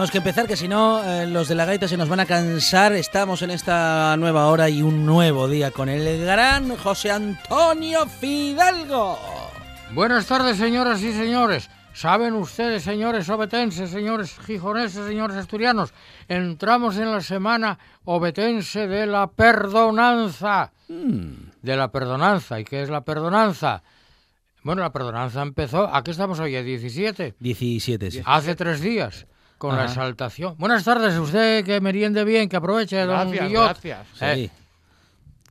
[0.00, 2.24] Tenemos que empezar, que si no, eh, los de la gaita se nos van a
[2.24, 2.94] cansar.
[2.94, 9.18] Estamos en esta nueva hora y un nuevo día con el gran José Antonio Fidalgo.
[9.92, 11.68] Buenas tardes, señoras y señores.
[11.92, 15.92] Saben ustedes, señores obetenses, señores gijoneses, señores asturianos,
[16.28, 20.72] entramos en la semana obetense de la perdonanza.
[20.88, 22.58] De la perdonanza.
[22.58, 23.82] ¿Y qué es la perdonanza?
[24.62, 26.56] Bueno, la perdonanza empezó, ¿a qué estamos hoy?
[26.56, 27.34] ¿A 17?
[27.38, 28.22] 17, sí.
[28.24, 29.26] Hace tres días,
[29.60, 30.54] con la exaltación.
[30.56, 33.64] Buenas tardes, usted que meriende bien, que aproveche, don Gracias, Guillot.
[33.64, 34.06] gracias.
[34.22, 34.50] Eh, Sí.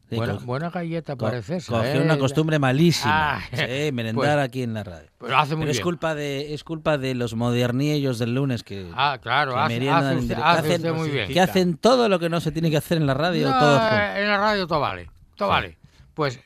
[0.10, 2.02] Sí, buena, galleta co- parece cogió ¿eh?
[2.02, 3.36] una costumbre malísima.
[3.36, 5.08] Ah, sí, merendar pues- aquí en la radio.
[5.20, 5.84] Pues hace muy Pero es bien.
[5.84, 10.04] culpa de es culpa de los moderniellos del lunes que, Ah, claro, que hace, meriendan
[10.06, 10.46] hace en usted, directo.
[10.50, 11.28] hace hacen, usted muy bien.
[11.32, 13.52] que hacen todo lo que no se tiene que hacer en la radio.
[13.52, 15.52] No, todos eh, en la radio todo vale, todo Sí.
[15.54, 15.78] vale.
[16.16, 16.40] Pues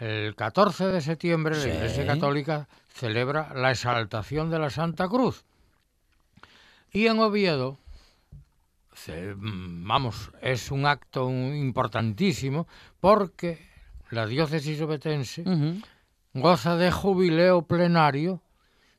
[0.00, 5.44] el 14 de septiembre la Iglesia Católica celebra la exaltación de la Santa Cruz.
[6.92, 7.78] Y en Oviedo,
[9.36, 12.66] vamos, es un acto importantísimo
[13.00, 13.66] porque
[14.10, 15.44] la diócesis obetense
[16.34, 18.42] goza de jubileo plenario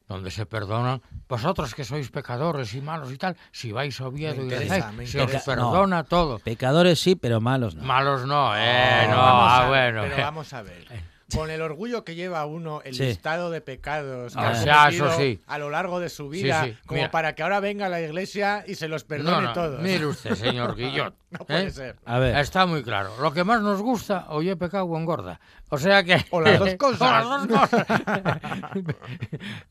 [0.07, 4.41] donde se perdonan vosotros que sois pecadores y malos y tal, si vais a Oviedo
[4.41, 4.50] y
[4.97, 6.39] me se os perdona todo.
[6.39, 7.83] Pecadores sí, pero malos no.
[7.83, 10.01] Malos no, eh, no, ah, bueno.
[10.01, 10.88] Pero vamos a ver.
[11.34, 13.03] Con el orgullo que lleva uno el Sí.
[13.03, 15.41] listado de pecados que Ah, ha ya, eso cometido sí.
[15.47, 17.12] a lo largo de su vida, sí, como mira.
[17.12, 19.81] para que ahora venga la iglesia y se los perdone no, no, todos.
[19.81, 21.13] Mire usted, señor Guillot.
[21.31, 21.72] No puede ¿eh?
[21.72, 21.95] ser.
[22.06, 22.35] A ver.
[22.38, 23.12] Está muy claro.
[23.22, 25.39] Lo que más nos gusta, oye, pecado o engorda.
[25.69, 26.25] O sea que...
[26.31, 27.01] O las dos cosas.
[27.01, 27.85] O las dos cosas.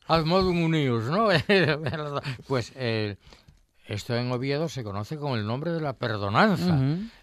[0.07, 1.29] Ad modum unius, ¿no?
[2.47, 3.17] pues eh,
[3.87, 6.79] esto en Oviedo se conoce con el nombre de la perdonanza.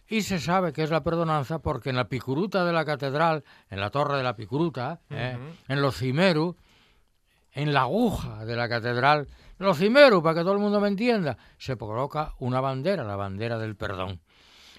[0.08, 3.80] Y se sabe que es la perdonanza porque en la picuruta de la catedral, en
[3.80, 6.56] la torre de la picuruta, eh, en los cimeru,
[7.52, 11.38] en la aguja de la catedral, los cimeru, para que todo el mundo me entienda,
[11.58, 14.20] se coloca una bandera, la bandera del perdón.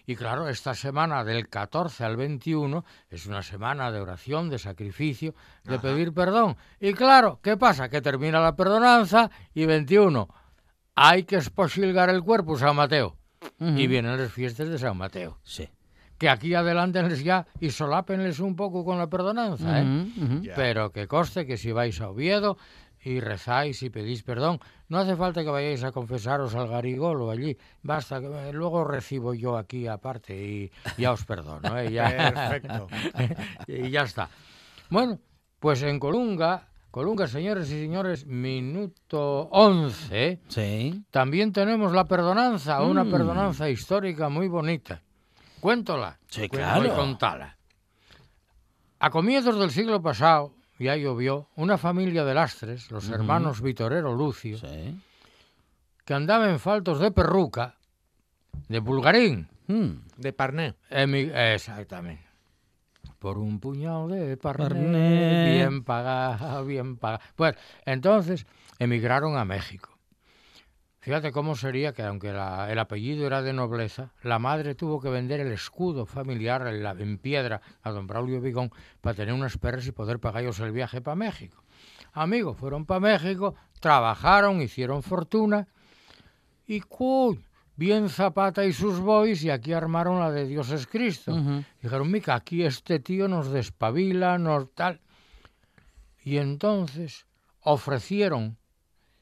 [0.08, 5.34] Y claro, esta semana del 14 al 21 es una semana de oración, de sacrificio,
[5.64, 6.56] de pedir perdón.
[6.79, 7.88] Y claro, ¿qué pasa?
[7.88, 10.29] Que termina la perdonanza y 21.
[10.94, 13.17] Hay que esposilgar el cuerpo, San Mateo.
[13.58, 15.38] Y vienen las fiestas de San Mateo.
[15.43, 15.69] Sí.
[16.19, 19.85] Que aquí adelántenles ya y solápenles un poco con la perdonanza, ¿eh?
[19.85, 20.43] Ujú, ujú.
[20.43, 20.55] Ya.
[20.55, 22.56] Pero que conste que si vais a Oviedo
[23.03, 24.58] y rezáis y pedís perdón,
[24.88, 27.56] no hace falta que vayáis a confesaros al garigolo allí.
[27.82, 31.79] Basta que eh, luego recibo yo aquí aparte y ya os perdono.
[31.79, 31.93] ¿eh?
[31.93, 32.88] Ya- Perfecto.
[33.69, 34.29] y ya está.
[34.91, 35.19] Bueno,
[35.61, 40.40] pues en Colunga Colunga, señores y señores, minuto 11.
[40.48, 41.04] Sí.
[41.10, 43.10] También tenemos la perdonanza, una Mm.
[43.10, 45.02] perdonanza histórica muy bonita.
[45.60, 46.19] Cuéntola.
[46.31, 46.90] Sí, claro.
[46.90, 47.58] a contarla.
[48.98, 54.56] A comienzos del siglo pasado, ya llovió, una familia de lastres, los hermanos Vitorero Lucio,
[54.56, 54.98] Sí.
[56.06, 57.76] que andaba en faltos de perruca,
[58.69, 59.50] de Bulgarín.
[59.66, 59.90] Mm.
[60.16, 60.76] De Parné.
[60.88, 62.25] exactamente.
[63.18, 65.44] Por un puñado de parné, Parné.
[65.50, 67.22] bien pagado, bien pagado.
[67.34, 67.54] Pues
[67.84, 68.46] entonces
[68.78, 69.90] emigraron a México.
[71.00, 75.08] Fíjate cómo sería que, aunque la- el apellido era de nobleza, la madre tuvo que
[75.08, 78.70] vender el escudo familiar en, la- en piedra a don Braulio Vigón
[79.00, 81.62] para tener unas perras y poder pagar ellos el viaje para México.
[82.12, 85.69] Amigos, fueron para México, trabajaron, hicieron fortuna
[86.66, 87.45] y ¡cuy!
[87.76, 91.34] Bien Zapata y sus boys y aquí armaron la de Dios es Cristo.
[91.34, 91.62] Ujú.
[91.82, 95.00] Dijeron, mica, aquí este tío nos despabila, nos tal.
[96.25, 97.26] Y entonces
[97.61, 98.58] ofrecieron,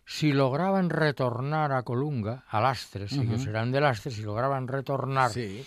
[0.07, 5.65] si lograban retornar a Colunga, a Lastres, ellos eran de Lastres, si lograban retornar Sí,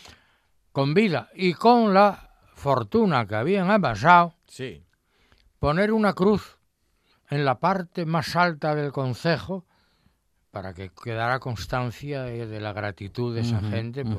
[0.72, 4.84] con vida y con la fortuna que habían amasado, sí.
[5.60, 6.58] poner una cruz
[7.30, 9.66] en la parte más alta del concejo
[10.58, 14.04] para que quedara constancia de, de la gratitud de esa gente.
[14.04, 14.18] pues.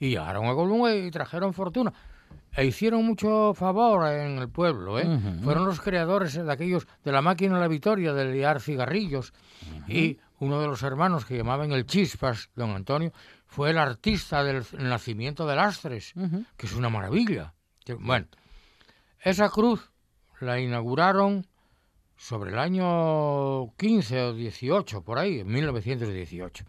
[0.00, 1.92] Y llegaron a Colunga y trajeron fortuna.
[2.56, 4.98] E hicieron mucho favor en el pueblo.
[4.98, 5.06] ¿eh?
[5.44, 9.32] Fueron los creadores de aquellos de la máquina de la victoria, de liar cigarrillos.
[9.86, 13.12] Y uno de los hermanos que llamaban el Chispas, don Antonio,
[13.46, 16.44] fue el artista del nacimiento de Lastres, Ujú.
[16.56, 17.54] que es una maravilla.
[18.00, 18.26] Bueno,
[19.20, 19.88] esa cruz
[20.40, 21.46] la inauguraron
[22.20, 26.66] sobre el año 15 o 18, por ahí, en 1918.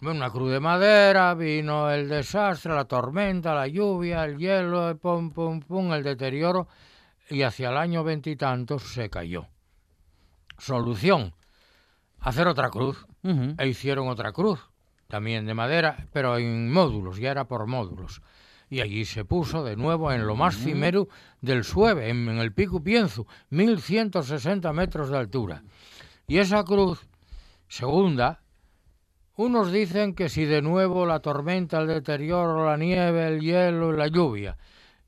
[0.00, 4.96] Bueno, una cruz de madera, vino el desastre, la tormenta, la lluvia, el hielo, el
[4.96, 6.66] pum, pum, pum, el deterioro,
[7.30, 9.46] y hacia el año veintitantos se cayó.
[10.58, 11.32] Solución,
[12.18, 13.06] hacer otra cruz.
[13.22, 14.58] E hicieron otra cruz,
[15.06, 18.20] también de madera, pero en módulos, ya era por módulos.
[18.68, 21.08] Y allí se puso de nuevo en lo más cimero
[21.40, 25.62] del Sueve, en, en el Pico Pienzu, 1160 metros de altura.
[26.26, 27.06] Y esa cruz,
[27.68, 28.42] segunda,
[29.36, 33.96] unos dicen que si de nuevo la tormenta, el deterioro, la nieve, el hielo y
[33.96, 34.56] la lluvia.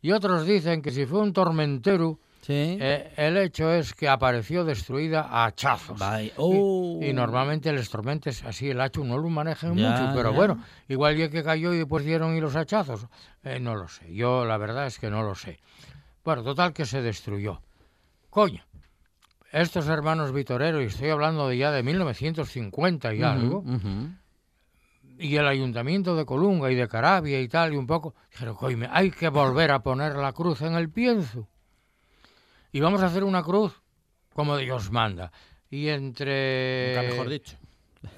[0.03, 2.79] Y otros dicen que si fue un tormentero, Sí.
[2.81, 5.99] eh, el hecho es que apareció destruida a hachazos.
[5.99, 6.33] Bye.
[6.39, 6.99] Oh.
[7.03, 10.37] Y normalmente los tormentes así el hacho no lo manejan Ya, mucho, pero ya.
[10.37, 13.07] bueno, igual ya que cayó y después dieron y los hachazos,
[13.45, 15.61] eh, no lo sé, yo la verdad es que no lo sé.
[16.25, 17.61] Bueno, total que se destruyó.
[18.31, 18.65] Coño,
[19.53, 24.09] estos hermanos Vitorero, y estoy hablando de ya de 1950 y algo, Ujú.
[25.19, 28.89] y el ayuntamiento de Colunga y de Carabia y tal, y un poco, dijeron, coño,
[28.91, 31.47] hay que volver a poner la cruz en el pienso.
[32.73, 33.81] Y vamos a hacer una cruz
[34.35, 35.33] como Dios manda.
[35.71, 36.95] Y entre...
[36.95, 37.57] Nunca mejor dicho.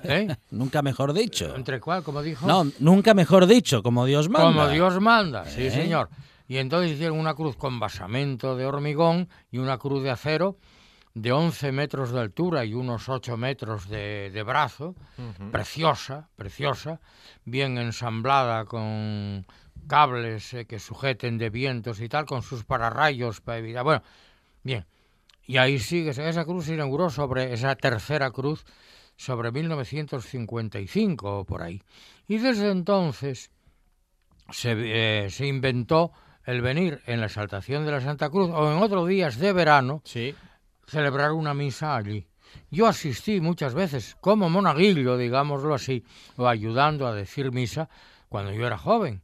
[0.04, 0.36] ¿Eh?
[0.50, 1.56] Nunca mejor dicho.
[1.56, 2.02] ¿Entre cuál?
[2.02, 2.46] Como dijo.
[2.46, 4.48] No, nunca mejor dicho, como Dios manda.
[4.48, 5.70] Como Dios manda, sí, ¿Eh?
[5.70, 6.10] señor.
[6.46, 10.58] Y entonces hicieron una cruz con basamento de hormigón y una cruz de acero
[11.14, 14.94] de 11 metros de altura y unos 8 metros de, de brazo,
[15.50, 17.00] preciosa, preciosa,
[17.44, 19.46] bien ensamblada con
[19.86, 23.84] cables eh, que sujeten de vientos y tal, con sus pararrayos para evitar...
[23.84, 24.02] Bueno,
[24.62, 24.86] bien.
[25.46, 28.64] Y ahí sigue, esa cruz se inauguró sobre esa tercera cruz,
[29.16, 31.82] sobre 1955 o por ahí.
[32.28, 33.50] Y desde entonces
[34.50, 36.12] se, eh, se inventó
[36.44, 40.02] el venir en la exaltación de la Santa Cruz o en otros días de verano
[40.04, 40.34] Sí.
[40.86, 42.26] celebrar una misa allí.
[42.70, 46.04] Yo asistí muchas veces como monaguillo, digámoslo así,
[46.36, 47.88] o ayudando a decir misa
[48.28, 49.22] cuando yo era joven.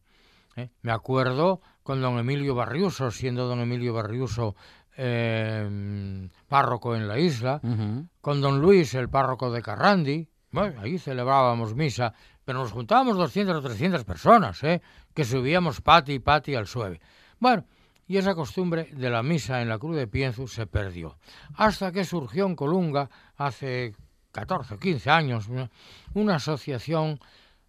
[0.57, 0.71] ¿eh?
[0.83, 4.55] Me acuerdo con don Emilio Barriuso, siendo don Emilio Barriuso
[4.97, 7.61] eh, párroco en la isla,
[8.21, 10.29] con don Luis, el párroco de Carrandi.
[10.51, 14.81] Bueno, ahí celebrábamos misa, pero nos juntábamos 200 o 300 personas, ¿eh?
[15.13, 17.01] que subíamos pati y pati al sueve.
[17.39, 17.65] Bueno,
[18.09, 21.19] y esa costumbre de la misa en la Cruz de Pienzu se perdió.
[21.57, 23.95] Hasta que surgió en Colunga, hace
[24.33, 25.71] 14 o 15 años, una,
[26.15, 27.19] una asociación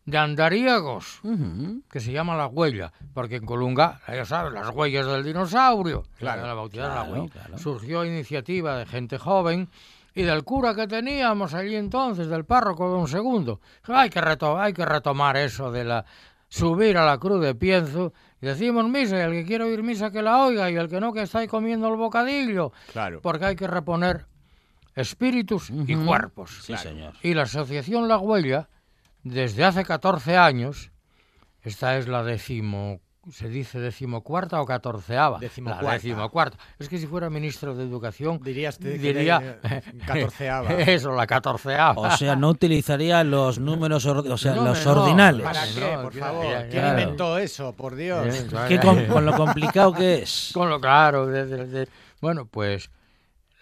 [0.08, 1.82] de andariegos Ujú.
[1.92, 6.48] que se llama La Huella, porque en Colunga, ya sabes, las huellas del dinosaurio, Claro,
[6.48, 7.34] la bautizaron La claro, Huella.
[7.34, 7.58] claro.
[7.60, 9.68] Surgió iniciativa de gente joven
[10.16, 13.60] y del cura que teníamos allí entonces, del párroco don Segundo.
[13.84, 16.06] Hay que, reto- hay que retomar eso de la
[16.50, 20.10] subir a la cruz de Pienzo y decimos misa y el que quiera oír misa
[20.10, 23.20] que la oiga y el que no que está ahí comiendo el bocadillo, Claro.
[23.22, 24.26] porque hay que reponer
[24.96, 26.64] espíritus y cuerpos.
[26.64, 27.14] Sí, señor.
[27.22, 28.70] Y la Asociación La Huella,
[29.30, 30.92] desde hace 14 años,
[31.62, 33.00] esta es la décimo,
[33.32, 35.38] se dice decimocuarta o catorceava.
[35.40, 35.86] Decimocuarta.
[35.86, 36.58] La decimocuarta.
[36.80, 39.60] Es que si fuera ministro de Educación, Dirías que diría...
[39.64, 40.72] eh, catorceava.
[40.80, 42.02] Eso, la catorceava.
[42.14, 45.44] O sea, no utilizaría los números, or- o sea, No, los no, ordinales.
[45.44, 46.46] ¿Para qué, por favor?
[46.46, 47.00] ya, ¿Quién claro.
[47.02, 48.46] inventó eso, por Dios?
[48.68, 50.52] ¿Qué con, con lo complicado que es.
[50.54, 51.28] Con lo claro.
[51.28, 51.88] de- de- de-
[52.22, 52.90] Bueno, pues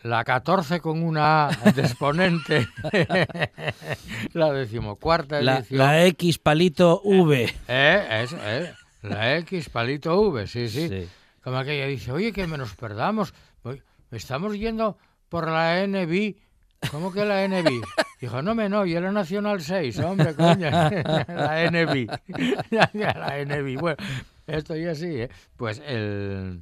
[0.06, 2.68] la 14 con una A de exponente,
[4.34, 5.80] la decimocuarta edición.
[5.80, 7.52] la X palito V.
[7.68, 8.72] Eh, eso, eh,
[9.02, 10.90] la X palito V, sí, sí.
[10.90, 11.10] Sí.
[11.44, 13.34] Como aquella dice, oye, que nos perdamos.
[14.12, 14.98] Estamos yendo
[15.28, 16.36] por la NB.
[16.92, 17.84] ¿Cómo que la NB?
[18.22, 20.70] Dijo, no me no, y la Nacional 6, hombre, coño.
[21.28, 22.12] la NB.
[22.70, 23.80] la NB.
[23.80, 23.98] Bueno,
[24.46, 25.30] esto ya sí, ¿eh?
[25.58, 26.62] Pues el,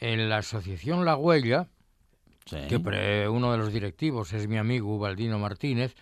[0.00, 1.66] en la asociación La Huella,
[2.48, 2.56] Sí.
[2.68, 5.94] que uno de los directivos es mi amigo Ubaldino Martínez,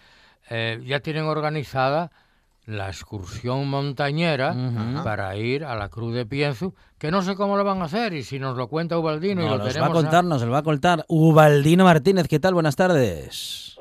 [0.48, 2.10] eh, ya tienen organizada
[2.66, 4.54] la excursión montañera
[5.04, 8.12] para ir a la Cruz de Pienzu, que no sé cómo lo van a hacer
[8.12, 10.50] y si nos lo cuenta Ubaldino y lo nos va tenemos a contar, nos lo
[10.50, 12.26] va a contar Ubaldino Martínez.
[12.26, 12.54] ¿Qué tal?
[12.54, 13.75] Buenas tardes.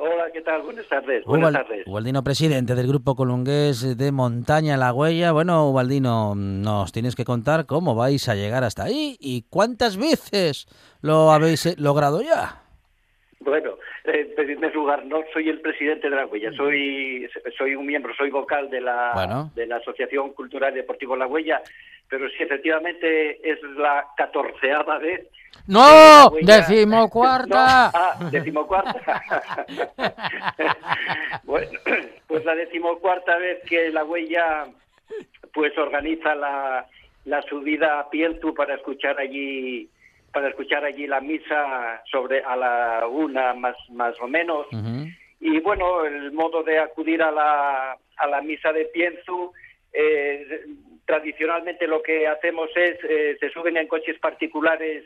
[0.46, 0.62] Hola, ¿qué tal?
[0.62, 1.26] Buenas tardes.
[1.26, 1.88] Buenas Ubal- tardes.
[1.88, 5.32] Ubaldino, presidente del Grupo Colungués de Montaña La Huella.
[5.32, 10.68] Bueno, Ubaldino, nos tienes que contar cómo vais a llegar hasta ahí y cuántas veces
[11.02, 12.62] lo habéis eh, logrado ya.
[13.40, 13.72] Bueno,
[14.06, 18.14] eh, en primer lugar, no soy el presidente de la Huella, soy soy un miembro,
[18.16, 19.52] soy vocal de la Bueno.
[19.56, 21.62] de la Asociación Cultural y Deportivo La Huella,
[22.10, 25.28] pero sí, efectivamente, es la catorceava vez.
[25.68, 26.32] ¡No!
[26.42, 27.92] ¡Decimocuarta!
[27.96, 29.24] No, ah, decimocuarta.
[31.44, 31.80] bueno,
[32.28, 34.66] pues la decimocuarta vez que la Huella
[35.54, 36.86] pues organiza la,
[37.26, 39.90] la subida a Pientu para escuchar allí
[40.32, 44.68] para escuchar allí la misa sobre a la una más más o menos
[45.40, 49.54] y bueno el modo de acudir a la a la misa de Pienzu
[49.94, 50.66] eh,
[51.06, 55.06] tradicionalmente lo que hacemos es eh, se suben en coches particulares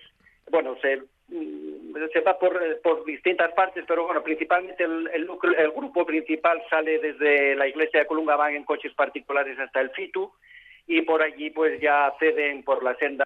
[0.51, 0.97] bueno se
[1.29, 5.27] mm, se va por, por distintas partes, pero bueno, principalmente el, el,
[5.57, 9.89] el grupo principal sale desde la iglesia de Colunga, van en coches particulares hasta el
[9.91, 10.31] FITU
[10.87, 13.25] y por allí pues ya acceden por la senda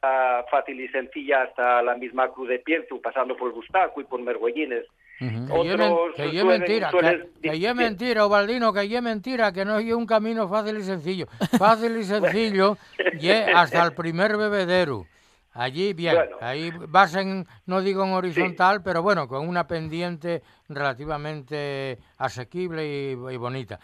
[0.51, 4.85] fácil y sencilla hasta la misma Cruz de Pienzu, pasando por Bustaco y por Mergüellines.
[5.21, 9.77] Men- Otros que suelen- mentira, suelen- que, que mentira, Ubaldino, que ye mentira, que no
[9.77, 11.27] es un camino fácil y sencillo.
[11.57, 12.75] Fácil y sencillo,
[13.19, 15.05] ye hasta el primer bebedero.
[15.55, 16.37] Allí, bien, Bueno.
[16.41, 23.11] ahí vas en, no digo en horizontal, pero bueno, con una pendiente relativamente asequible y,
[23.11, 23.79] y bonita.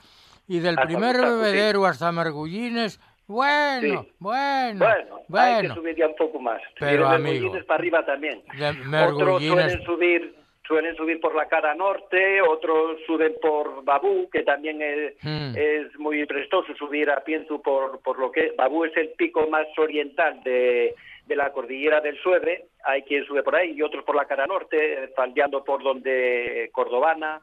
[0.48, 1.22] Y del Hasta primer sí.
[1.22, 4.12] bebedero hasta Mergullines, bueno, Sí.
[4.18, 5.76] bueno, Bueno, hay que bueno.
[5.76, 6.62] subir ya un poco más.
[6.80, 7.52] Pero, Y amigo.
[7.68, 8.42] Para arriba también.
[8.58, 10.36] De Otros Mergullines, suelen subir,
[10.68, 15.54] suelen subir por la cara norte, otros suben por Babú, que también es, Hmm.
[15.56, 19.68] es muy prestoso subir a Pienzu por, por lo que Babú es el pico más
[19.78, 20.96] oriental de,
[21.30, 24.48] de la cordillera del Suebre, hay quien sube por ahí y otros por la cara
[24.48, 27.40] norte, eh, faldeando por donde Cordobana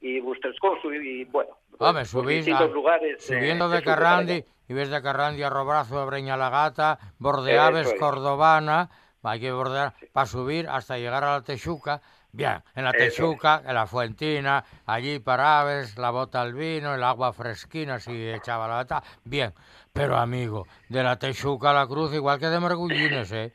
[0.00, 3.30] y Bustrescoso y, y, bueno, Hombre, por subís distintos a- lugares.
[3.30, 7.14] eh, Subiendo de Carrandi, y ves de Carrandi a Robrazo, a Breña la Gata, Eso
[7.18, 7.98] Bordeaves, es.
[8.00, 8.90] Cordobana,
[9.30, 12.00] hay que bordear para subir hasta llegar a la Texuca.
[12.30, 12.92] Bien, en la.
[12.92, 18.68] Texuca, en la Fuentina, allí paraves, la bota al vino, el agua fresquina si echaba
[18.68, 19.02] la bata.
[19.24, 19.52] Bien,
[19.92, 23.52] pero amigo, de la Texuca a la Cruz, igual que de Mergullines, ¿eh?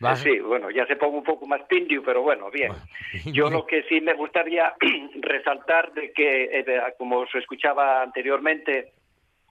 [0.00, 2.72] Vas- Sí, bueno, ya se pongo un poco más pindio, pero bueno, bien.
[3.32, 4.74] Yo lo que sí me gustaría
[5.20, 6.64] resaltar de que, eh,
[6.98, 8.92] como se escuchaba anteriormente,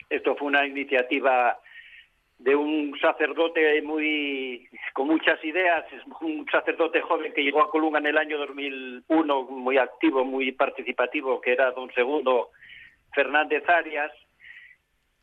[0.09, 1.57] esto fue una iniciativa
[2.39, 5.85] de un sacerdote muy con muchas ideas,
[6.21, 11.41] un sacerdote joven que llegó a Colunga en el año 2001, muy activo, muy participativo,
[11.41, 12.49] que era don Segundo
[13.13, 14.11] Fernández Arias.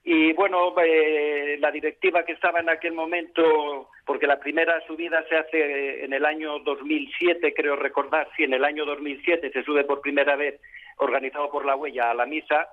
[0.04, 5.36] Y bueno, eh, la directiva que estaba en aquel momento, porque la primera subida se
[5.36, 10.02] hace en el año 2007, creo recordar, sí, en el año 2007 se sube por
[10.02, 10.60] primera vez,
[10.98, 12.68] organizado por la huella, a la misa.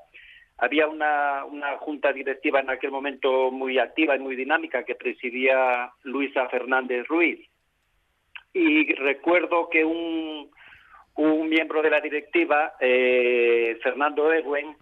[0.63, 5.91] Había una, una junta directiva en aquel momento muy activa y muy dinámica que presidía
[6.03, 7.46] Luisa Fernández Ruiz.
[8.53, 10.50] Y recuerdo que un,
[11.15, 14.77] un miembro de la directiva, eh, Fernando Eguen,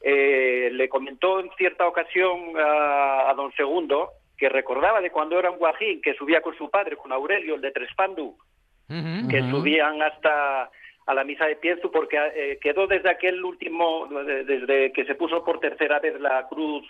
[0.00, 5.50] eh, le comentó en cierta ocasión a, a don Segundo que recordaba de cuando era
[5.50, 8.36] un guajín que subía con su padre, con Aurelio, el de Trespandu,
[8.86, 10.70] que subían hasta
[11.06, 15.14] a la misa de Pienzu porque eh, quedó desde aquel último, de- desde que se
[15.14, 16.84] puso por tercera vez la cruz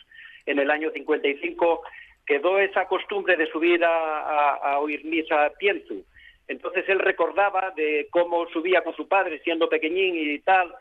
[0.46, 1.82] en el año 55,
[2.26, 6.04] quedó esa costumbre de subir a, a- oír misa a Pienzu.
[6.48, 10.72] Entonces él recordaba de cómo subía con su padre siendo pequeñín y tal,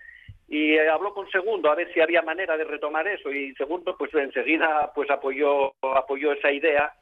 [0.47, 4.13] y habló con Segundo a ver si había manera de retomar eso y Segundo pues
[4.13, 6.93] enseguida pues apoyó apoyó esa idea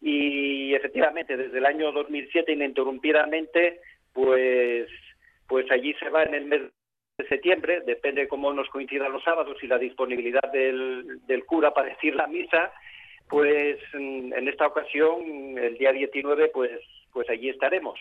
[0.00, 3.80] y efectivamente desde el año 2007 ininterrumpidamente
[4.12, 4.88] pues
[5.48, 6.62] pues allí se va en el mes
[7.18, 11.88] de septiembre, depende cómo nos coincidan los sábados y la disponibilidad del, del cura para
[11.88, 12.72] decir la misa,
[13.28, 16.72] pues mm, en esta ocasión, el día 19, pues,
[17.12, 17.98] pues allí estaremos.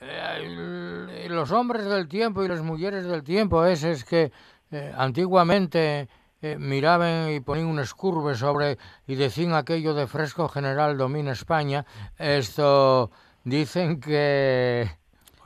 [0.00, 4.32] Eh, los hombres del tiempo y las mujeres del tiempo, es, es que
[4.72, 6.08] eh, antiguamente
[6.40, 11.84] eh, miraban y ponían un escurbe sobre y decían aquello de fresco general domina España.
[12.18, 13.10] Esto
[13.44, 14.86] dicen que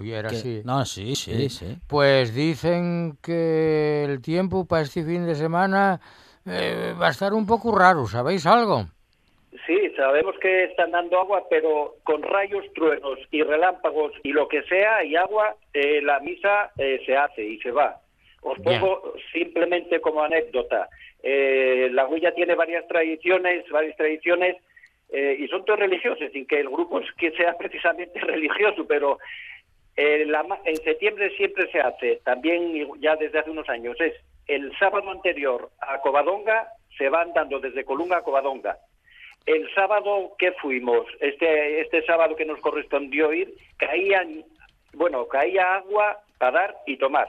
[0.00, 0.62] Oye, era Que- así.
[0.64, 1.76] No, sí, sí, sí.
[1.88, 6.00] Pues dicen que el tiempo para este fin de semana
[6.46, 8.86] eh, va a estar un poco raro, ¿sabéis algo?
[9.66, 14.62] Sí, sabemos que están dando agua, pero con rayos, truenos y relámpagos y lo que
[14.64, 18.00] sea y agua, eh, la misa eh, se hace y se va.
[18.42, 18.80] Os Bien.
[18.80, 20.88] pongo simplemente como anécdota.
[21.22, 24.56] Eh, la huella tiene varias tradiciones, varias tradiciones
[25.10, 29.18] eh, y son todas religiosas, sin que el grupo es que sea precisamente religioso, pero
[29.96, 30.26] eh,
[30.64, 34.14] en septiembre siempre se hace, también ya desde hace unos años, es
[34.46, 38.78] el sábado anterior a Covadonga, se van dando desde Colunga a Covadonga.
[39.46, 44.44] El sábado que fuimos, este, este sábado que nos correspondió ir, caían,
[44.94, 47.28] bueno, caía agua para dar y tomar.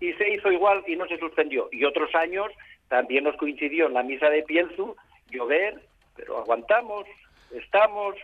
[0.00, 1.68] Y se hizo igual y no se suspendió.
[1.72, 2.52] Y otros años
[2.88, 4.94] también nos coincidió en la misa de Pienzu
[5.30, 5.80] llover,
[6.14, 7.06] pero aguantamos,
[7.50, 8.14] estamos,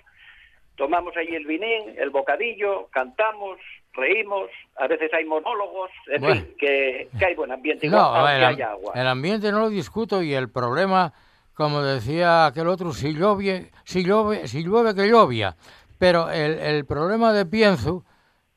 [0.76, 3.58] tomamos ahí el vinín, el bocadillo, cantamos,
[3.92, 6.34] reímos, a veces hay monólogos, en Bueno.
[6.42, 8.92] fin, que, que hay buen ambiente igual, No, el, haya agua.
[8.94, 11.12] el ambiente no lo discuto y el problema,
[11.54, 15.56] como decía aquel otro, si llueve, si llueve, si llueve que llovia.
[15.98, 18.02] Pero el, el problema de Pienzu,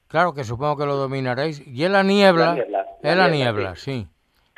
[0.07, 2.45] claro que supongo que lo dominaréis, y es la niebla.
[2.48, 4.07] La niebla, la es la niebla, niebla, sí.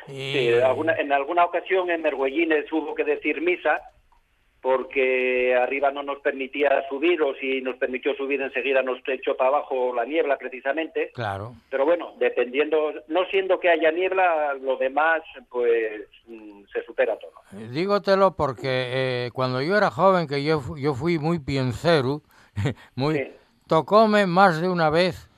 [0.06, 3.78] Y- Sí, alguna- en alguna ocasión en Mergüellines hubo que decir misa
[4.60, 9.50] porque arriba no nos permitía subir o si nos permitió subir enseguida nos echó para
[9.50, 11.10] abajo la niebla precisamente.
[11.14, 11.54] Claro.
[11.70, 17.32] Pero bueno, dependiendo, no siendo que haya niebla, lo demás pues mm, se supera todo.
[17.56, 22.22] Eh, Dígotelo porque eh, cuando yo era joven, que yo, yo fui muy piencero,
[22.96, 23.30] muy, Sí.
[23.68, 25.28] tocóme más de una vez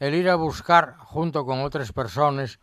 [0.00, 2.58] el ir a buscar, junto con otras personas,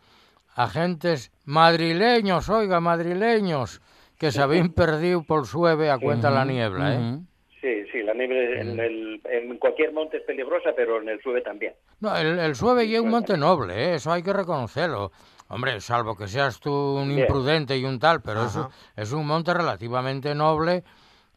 [0.54, 3.80] agentes madrileños, oiga, madrileños,
[4.22, 7.18] que se habían perdido por sueve a cuenta de la niebla, ¿eh?
[7.60, 11.40] Sí, sí, la niebla en, el- en cualquier monte es peligrosa, pero en el sube
[11.40, 11.74] también.
[11.98, 13.94] No, el, el Sueve y es un monte noble, ¿eh?
[13.96, 15.10] eso hay que reconocerlo.
[15.48, 17.20] Hombre, salvo que seas tú un Bien.
[17.22, 20.84] imprudente y un tal, pero eso es un monte relativamente noble.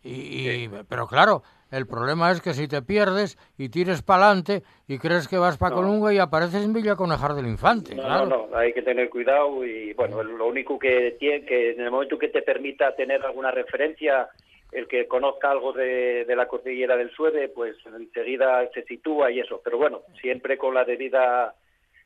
[0.03, 0.11] Y,
[0.47, 1.41] y- Pero claro,
[1.75, 5.57] el problema es que si te pierdes y tires para adelante y crees que vas
[5.57, 5.81] para No.
[5.81, 8.25] Colunga y apareces en Villa Conejar del Infante, No, claro.
[8.25, 11.91] no, no, hay que tener cuidado y bueno, lo único que tiene que en el
[11.91, 14.29] momento que te permita tener alguna referencia,
[14.71, 19.39] el que conozca algo de, de la cordillera del Suede, pues enseguida se sitúa y
[19.39, 19.61] eso.
[19.63, 21.55] Pero bueno, siempre con la debida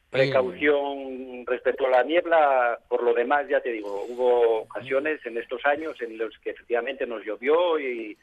[0.10, 2.80] precaución respecto a la niebla.
[2.88, 7.06] Por lo demás, ya te digo, hubo ocasiones en estos años en los que efectivamente
[7.06, 8.18] nos llovió y,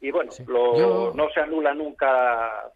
[0.00, 2.70] y bueno, lo, Yo- no se anula nunca.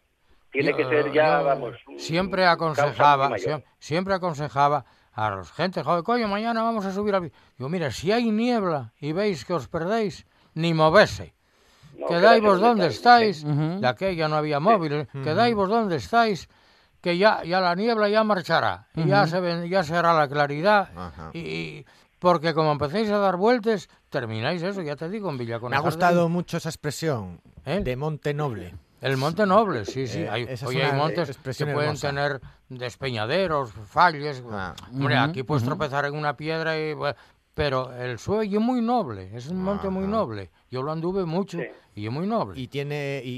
[0.53, 1.77] Tiene Yo- que ser ya, vamos.
[1.97, 3.61] Siempre aconsejaba, mayor.
[3.61, 7.23] siem- siempre aconsejaba a los gente, joder, coño, mañana vamos a subir al...
[7.23, 7.33] vi-".
[7.57, 11.35] Digo, mira, si hay niebla y veis que os perdéis, ni movese.
[11.99, 13.81] No, Quedáis vos donde estáis, Ujú.
[13.81, 16.49] de aquella no había móviles, quedáis vos donde estáis,
[17.03, 20.27] que ya, ya la niebla ya marchará, y ya se ven- ya se hará la
[20.29, 20.89] claridad,
[21.35, 21.87] y, y-
[22.19, 26.29] porque como empecéis a dar vueltas, termináis eso, ya te digo, en Me ha gustado
[26.29, 27.81] mucho esa expresión ¿Eh?
[27.83, 28.75] de Monte Noble.
[29.01, 30.23] El Monte Noble, sí, sí.
[30.23, 32.09] Eh, hay, oye, hay montes que pueden hermosa.
[32.09, 34.43] tener despeñaderos, falles.
[34.51, 34.75] Ah.
[34.93, 35.71] Hombre, Ujú, aquí puedes ujú.
[35.71, 36.95] tropezar en una piedra y...
[37.53, 40.13] Pero el Suey es muy noble, es un monte muy Ajá.
[40.13, 40.51] noble.
[40.71, 41.67] Yo lo anduve mucho Sí.
[41.97, 42.59] y es muy noble.
[42.59, 43.29] ¿Y, tiene, y,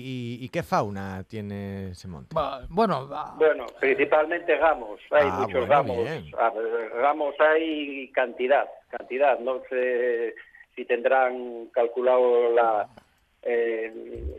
[0.40, 2.34] y- y qué fauna tiene ese monte?
[2.36, 5.96] Va- Bueno, va- Bueno, principalmente gamos, hay Ah, muchos bueno, gamos.
[5.96, 6.30] bien.
[6.38, 9.38] A ver, Gamos hay cantidad, cantidad.
[9.40, 10.34] No sé
[10.74, 12.88] si tendrán calculado la,
[13.42, 13.92] eh,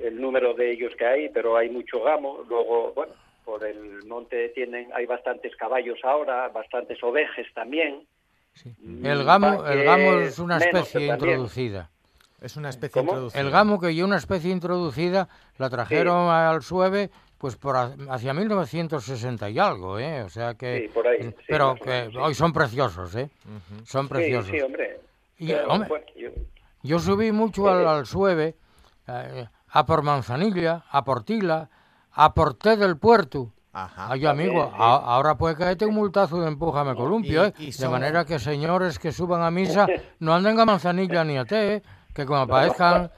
[0.04, 2.44] el número de ellos que hay, pero hay mucho gamo.
[2.48, 3.14] Luego, bueno,
[3.46, 8.06] por el monte tienen, hay bastantes caballos ahora, bastantes ovejas también.
[9.04, 11.90] el gamo, el gamo es una especie introducida.
[12.42, 13.12] Es una especie ¿Cómo?
[13.12, 13.42] introducida.
[13.42, 18.34] El gamo, que yo una especie introducida, la trajeron al Sueve pues por ha- hacia
[18.34, 20.24] 1960 y algo, ¿eh?
[20.24, 20.82] O sea que...
[20.84, 22.18] Sí, por ahí, sí, pero que sí.
[22.18, 23.30] hoy son preciosos, ¿eh?
[23.86, 24.50] Son preciosos.
[24.52, 25.00] Sí, sí, hombre.
[25.44, 26.30] Y, Pero, hombre, bueno, yo-
[26.84, 28.56] Yo subí mucho al, al Sueve,
[29.08, 31.70] eh, a por Manzanilla, a por Tila,
[32.14, 33.52] a por Té del Puerto.
[33.74, 34.08] Ajá.
[34.12, 34.72] Ay, amigo, sí.
[34.78, 37.54] a- ahora puede caerte un multazo de empújame columpio, ¿eh?
[37.58, 39.88] y De son- manera que señores que suban a misa
[40.20, 41.84] no anden a Manzanilla ni a Té, ¿eh?
[42.14, 43.12] que como aparezcan...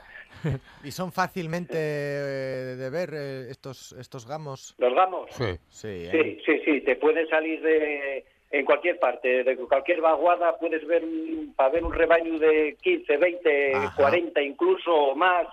[0.84, 4.76] ¿Y son fácilmente eh, de ver eh, estos, estos gamos?
[4.78, 5.26] ¿Los gamos?
[5.32, 5.58] Sí.
[5.70, 6.12] Sí, ¿eh?
[6.12, 8.26] Sí, sí, sí, te pueden salir de
[8.60, 13.18] en cualquier parte, de cualquier vaguada puedes ver un, para ver un rebaño de 15,
[13.18, 13.94] 20, Ajá.
[13.96, 15.46] 40 incluso o más.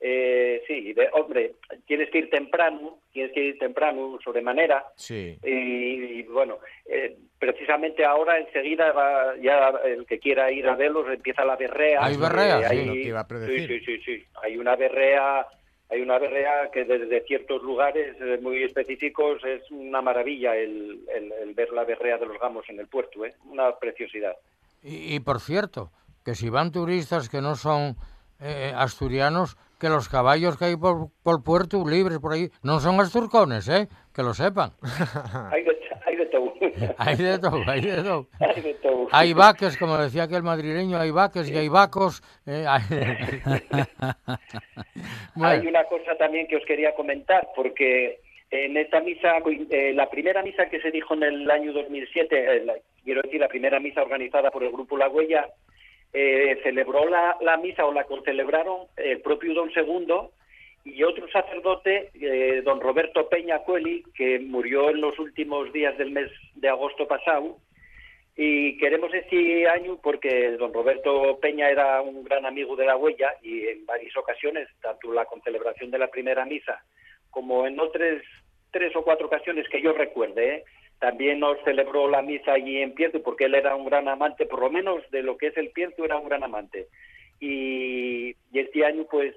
[0.00, 1.52] Eh, sí, de, hombre,
[1.86, 4.84] tienes que ir temprano, tienes que ir temprano sobremanera.
[4.96, 5.38] Sí.
[5.42, 5.50] Y,
[6.18, 11.44] y, bueno, eh, precisamente ahora enseguida va, ya el que quiera ir a verlos empieza
[11.46, 12.04] la berrea.
[12.04, 13.68] Hay berrea, Eh, sí, hay- lo que iba a sí, predecir.
[13.68, 14.24] sí, sí, sí.
[14.42, 15.46] Hay una berrea,
[15.88, 21.32] hay una berrea que desde ciertos lugares eh, muy específicos es una maravilla el, el-
[21.32, 23.34] el ver la berrea de los gamos en el puerto, ¿eh?
[23.44, 24.34] Una preciosidad.
[24.82, 25.90] Y, y, por cierto,
[26.24, 27.96] que si van turistas que no son
[28.40, 32.98] eh, asturianos, que los caballos que hay por, por puerto libres por ahí no son
[33.00, 33.88] asturcones, ¿eh?
[34.14, 34.72] Que lo sepan.
[35.52, 36.52] Hay de, hay de todo.
[36.98, 38.28] Hay de todo, hay de todo.
[38.40, 39.08] Hay de todo.
[39.12, 42.22] Hay vaques, como decía aquel madrileño, hay vaques y hay vacos.
[42.46, 42.82] eh, hay-
[45.34, 49.36] Bueno, Hay una cosa también que os quería comentar, porque en esta misa,
[49.70, 53.40] eh, la primera misa que se dijo en el año 2007, eh, la- quiero decir,
[53.40, 55.46] la primera misa organizada por el Grupo La Huella,
[56.12, 60.32] eh, celebró la, misa o la concelebraron el propio Don Segundo
[60.84, 66.12] y otro sacerdote, eh, don Roberto Peña Cueli, que murió en los últimos días del
[66.12, 67.58] mes de agosto pasado.
[68.36, 73.34] Y queremos este año porque don Roberto Peña era un gran amigo de la huella
[73.42, 76.84] y en varias ocasiones, tanto la concelebración de la primera misa
[77.30, 78.22] como en otras
[78.70, 80.64] tres o cuatro ocasiones que yo recuerde, ¿eh?
[80.98, 84.60] También nos celebró la misa allí en Pienzo porque él era un gran amante, por
[84.60, 86.88] lo menos de lo que es el Pienzo era un gran amante.
[87.40, 89.34] Y, este año pues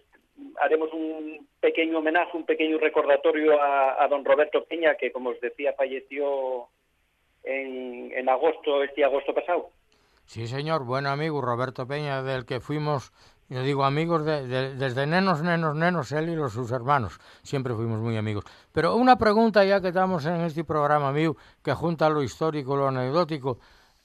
[0.61, 5.41] haremos un pequeño homenaje, un pequeño recordatorio a, a don Roberto Peña que como os
[5.41, 6.69] decía falleció
[7.43, 9.69] en, en agosto, este agosto pasado.
[10.25, 13.11] sí, señor, buen amigo Roberto Peña, del que fuimos,
[13.49, 17.19] yo digo amigos de- de- desde nenos, nenos, nenos, él y los sus hermanos.
[17.43, 18.45] Siempre fuimos muy amigos.
[18.71, 22.87] Pero una pregunta ya que estamos en este programa mío, que junta lo histórico, lo
[22.87, 23.59] anecdótico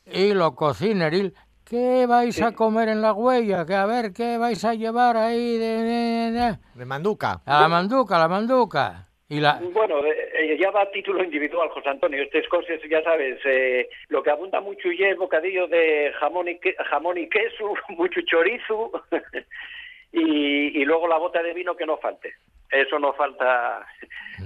[0.06, 1.34] y lo cocineril.
[1.64, 3.64] ¿Qué vais a comer en la huella?
[3.64, 7.40] Que a ver, ¿qué vais a llevar ahí de, de- de- De Manduca.
[7.46, 9.08] a la manduca, a la manduca?
[9.28, 10.23] Y la, Bueno, eh, eh,
[10.58, 12.22] ya va a título individual, José Antonio.
[12.22, 16.58] Estas cosas, ya sabes, eh, lo que abunda mucho ya es bocadillo de jamón y,
[16.58, 18.90] que- jamón y queso, mucho chorizo
[20.12, 22.34] y, y luego la bota de vino que no falte.
[22.70, 23.86] Eso no falta.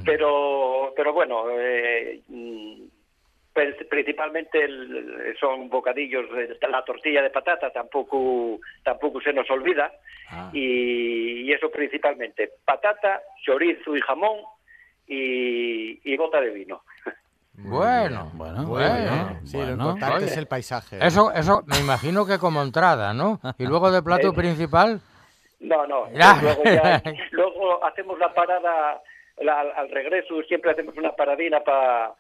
[0.05, 2.83] Pero, pero bueno, eh, mm,
[3.89, 9.93] principalmente el- son bocadillos, eh, la tortilla de patata tampoco, tampoco se nos olvida.
[10.31, 10.51] Ah.
[10.53, 14.41] Y, y eso principalmente, patata, chorizo y jamón
[15.09, 16.83] y, y bota de vino.
[17.55, 19.41] bueno, Bueno, bueno.
[19.45, 20.27] Sí, lo importante Oye.
[20.27, 20.99] es el paisaje.
[21.05, 23.41] Eso, eso me imagino que como entrada, ¿no?
[23.59, 25.01] Y luego de plato Eh, principal,
[25.61, 26.09] No, no.
[26.13, 26.39] Ya.
[26.41, 29.01] Luego, ya- luego hacemos la parada
[29.41, 32.15] la- al, regreso, siempre hacemos una paradina para,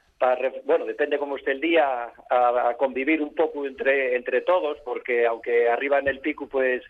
[0.64, 5.26] bueno, depende cómo esté el día, a, a convivir un poco entre, entre todos, porque
[5.26, 6.82] aunque arriba en el pico, pues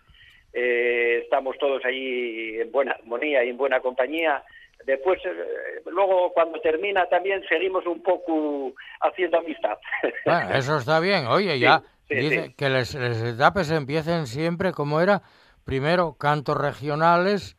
[0.53, 4.43] eh, estamos todos ahí en buena armonía y en buena compañía.
[4.85, 9.77] Después, eh, luego cuando termina también seguimos un poco haciendo amistad.
[10.25, 11.27] bueno, eso está bien.
[11.27, 12.53] Oye, ya sí, dice sí.
[12.53, 15.21] que les, les etapes empiecen siempre como era,
[15.65, 17.57] primero cantos regionales,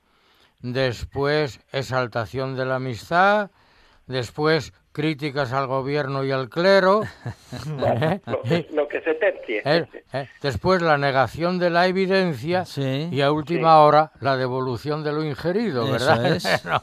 [0.61, 3.51] después exaltación de la amistad,
[4.07, 7.03] después críticas al gobierno y al clero,
[7.85, 8.21] ¿eh?
[8.27, 9.63] lo, que- lo que se tercie.
[9.65, 13.09] Eh, eh, después la negación de la evidencia Sí.
[13.13, 16.27] y a última hora la devolución de lo ingerido, Eso ¿verdad?
[16.37, 16.65] es.
[16.65, 16.83] No.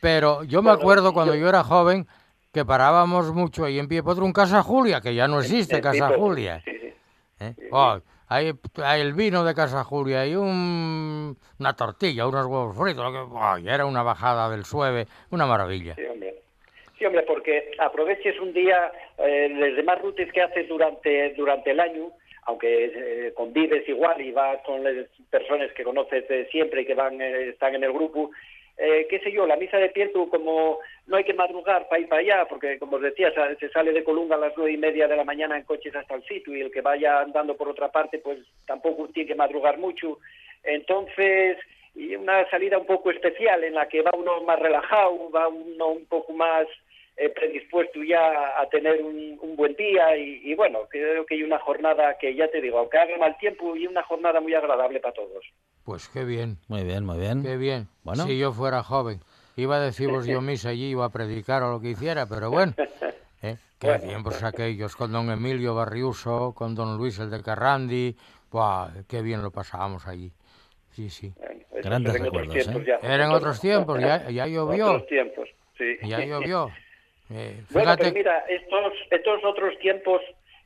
[0.00, 2.06] Pero yo me acuerdo cuando yo- yo era joven
[2.52, 6.10] que parábamos mucho ahí en Piepotro un Casa Julia, que ya no existe El Casa
[6.16, 6.62] Julia.
[6.64, 6.94] sí, sí.
[7.40, 7.54] ¿eh?
[7.70, 13.04] Oh, hay, hay el vino de Casa Julia y un, una tortilla, unos huevos fritos,
[13.04, 15.94] lo que- oh, y era una bajada del sueve, una maravilla.
[15.96, 16.42] Sí, hombre.
[16.98, 21.80] Sí, hombre, porque aproveches un día eh, los demás rutes que haces durante, durante el
[21.80, 22.10] año,
[22.44, 27.20] aunque eh, convives igual y vas con las personas que conoces siempre y que van
[27.20, 28.30] eh, están en el grupo,
[28.78, 32.08] eh, qué sé yo, la misa de Pietro, como no hay que madrugar para ir
[32.08, 35.08] para allá, porque como os decía, se sale de Colunga a las nueve y media
[35.08, 37.90] de la mañana en coches hasta el sitio y el que vaya andando por otra
[37.90, 40.18] parte, pues tampoco tiene que madrugar mucho.
[40.62, 41.56] Entonces,
[41.94, 45.88] y una salida un poco especial en la que va uno más relajado, va uno
[45.88, 46.66] un poco más
[47.16, 51.42] eh, predispuesto ya a tener un, un buen día y, y bueno, creo que hay
[51.42, 55.00] una jornada que ya te digo, aunque haga mal tiempo y una jornada muy agradable
[55.00, 55.44] para todos.
[55.84, 56.58] Pues qué bien.
[56.68, 57.42] Muy bien, muy bien.
[57.42, 57.88] Qué bien.
[58.02, 58.24] Bueno.
[58.26, 59.20] Si yo fuera joven,
[59.56, 62.74] iba a deciros yo misa allí, iba a predicar o lo que hiciera, pero bueno.
[63.42, 63.56] ¿eh?
[63.78, 64.04] Qué Bueno.
[64.04, 68.16] tiempos aquellos, con don Emilio Barriuso, con don Luis el de Carrandi.
[68.50, 70.32] Buah, qué bien lo pasábamos allí.
[70.90, 71.32] Sí, sí.
[71.36, 72.86] Bueno, Grandes eran otros recuerdos, tiempos ¿eh?
[73.02, 73.14] ya.
[73.14, 74.86] Eran otros tiempos, ya, ya llovió.
[74.86, 75.48] Otros tiempos,
[75.78, 75.96] sí.
[76.02, 76.70] Ya llovió.
[77.32, 80.22] Eh, Bueno, pues mira, estos, estos otros tiempos,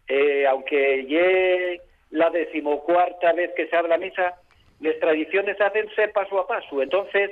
[0.09, 4.35] eh, aunque ye la decimocuarta vez que se habla misa,
[4.81, 6.83] las tradiciones hacense paso a paso.
[6.83, 7.31] Entonces,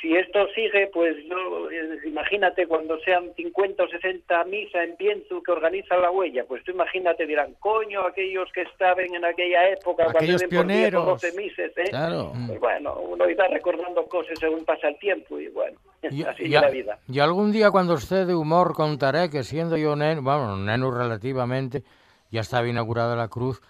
[0.00, 5.42] si esto sigue, pues no, eh, imagínate cuando sean 50 o 60 misa en Pienzu
[5.42, 10.04] que organiza la huella, pues tú imagínate, dirán, coño, aquellos que estaban en aquella época,
[10.10, 11.06] Aquellos cuando iban por 10 o pioneros.
[11.22, 11.90] 12 mises, ¿eh?
[11.90, 12.32] Claro.
[12.46, 16.54] Pues bueno, uno irá recordando cosas según pasa el tiempo y bueno, y, así y
[16.54, 16.98] es la vida.
[17.08, 21.82] y algún día cuando esté de humor contaré que siendo yo neno, bueno, neno relativamente,
[22.30, 23.62] ya estaba inaugurada la cruz,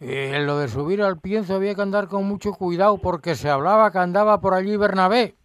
[0.00, 3.48] eh, en lo de subir al pienso había que andar con mucho cuidado porque se
[3.48, 5.36] hablaba que andaba por allí Bernabé.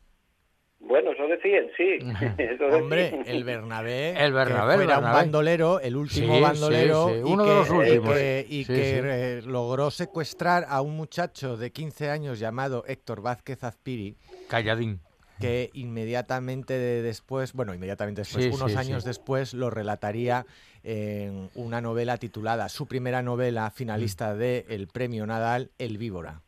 [0.88, 1.98] Bueno, eso decían, sí.
[2.38, 3.24] eso Hombre, decían.
[3.26, 7.34] el Bernabé, El Bernabé, que el un bandolero, el último Sí, bandolero, sí, sí, y
[7.34, 8.16] uno de los últimos.
[8.16, 9.02] y que, y Sí, que, sí.
[9.04, 14.16] eh, logró secuestrar a un muchacho de 15 años llamado Héctor Vázquez Azpiri,
[14.48, 15.00] Calladín.
[15.40, 19.10] que inmediatamente de- después, bueno, inmediatamente después, Sí, unos sí, años sí.
[19.10, 20.46] después, lo relataría
[20.84, 26.42] en una novela titulada, su primera novela finalista del premio Nadal, El Víbora.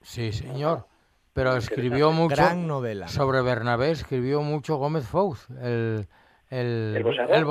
[0.00, 0.86] Sí, señor.
[1.32, 3.08] Pero escribió mucho Gran novela.
[3.08, 6.06] sobre Bernabé, escribió mucho Gómez Fouz, el,
[6.50, 7.34] el, ¿El boxeador?
[7.34, 7.44] el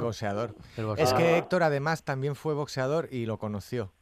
[0.00, 0.54] El boxeador.
[0.76, 1.16] El Es boxeador.
[1.16, 3.92] que Héctor además también fue boxeador y lo conoció.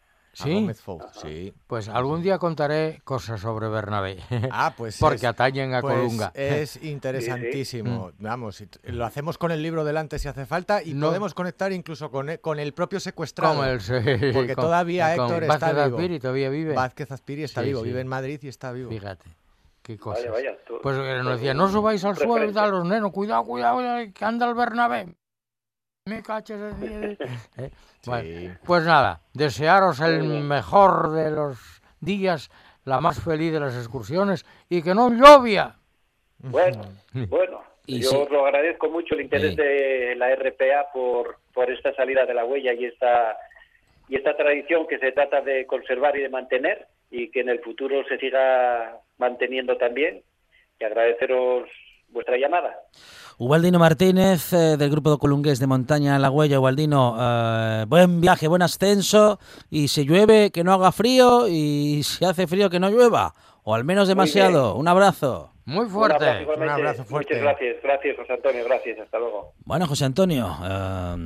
[0.40, 0.54] A ¿Sí?
[0.54, 1.52] Gómez Fouz, sí.
[1.66, 4.18] Pues algún día contaré cosas sobre Bernabé.
[4.52, 6.32] Ah, pues Porque es- atañen a pues Colunga.
[6.34, 8.12] Es interesantísimo.
[8.18, 11.08] Vamos, y t- lo hacemos con el libro delante si hace falta y No.
[11.08, 13.54] podemos conectar incluso con el, con el propio secuestrado.
[13.56, 13.92] Como el, sí,
[14.34, 15.96] Porque con- todavía con Héctor está Vázquez vivo.
[15.98, 16.74] Azpiri todavía vive.
[16.74, 17.86] Vázquez Azpiri está Sí, vivo, sí.
[17.86, 18.90] vive en Madrid y está vivo.
[18.90, 19.30] Fíjate,
[19.82, 20.24] qué cosas.
[20.24, 23.44] Vaya, vaya, tú- Pues eh, nos decía, no subáis al suelo tal, los nenos, cuidado,
[23.44, 23.78] cuidado,
[24.14, 25.14] que anda el Bernabé.
[26.06, 26.58] Me caches.
[26.82, 27.16] eh.
[28.06, 28.50] Bueno, Sí.
[28.64, 32.50] pues nada, desearos el mejor de los días,
[32.84, 35.76] la más feliz de las excursiones y que no llovia.
[36.38, 36.80] Bueno,
[37.28, 37.62] bueno.
[37.86, 38.16] Y yo sí.
[38.16, 39.56] os lo agradezco mucho el interés Sí.
[39.56, 43.36] de la RPA por, por esta salida de la huella y esta
[44.08, 47.60] y esta tradición que se trata de conservar y de mantener y que en el
[47.60, 50.22] futuro se siga manteniendo también.
[50.80, 51.68] Y agradeceros
[52.12, 52.70] vuestra llamada.
[53.38, 56.60] Ubaldino Martínez, eh, del grupo de Colungués de Montaña La Huella.
[56.60, 59.38] Ubaldino, eh, buen viaje, buen ascenso.
[59.70, 61.48] Y si llueve, que no haga frío.
[61.48, 63.32] Y si hace frío, que no llueva.
[63.62, 64.74] O al menos demasiado.
[64.76, 65.52] Un abrazo.
[65.64, 66.26] Muy Un fuerte.
[66.28, 66.60] abrazo.
[66.60, 67.34] Un abrazo fuerte.
[67.34, 69.52] Muchas gracias, gracias José Antonio, gracias, hasta luego.
[69.64, 71.16] Bueno, José Antonio, eh,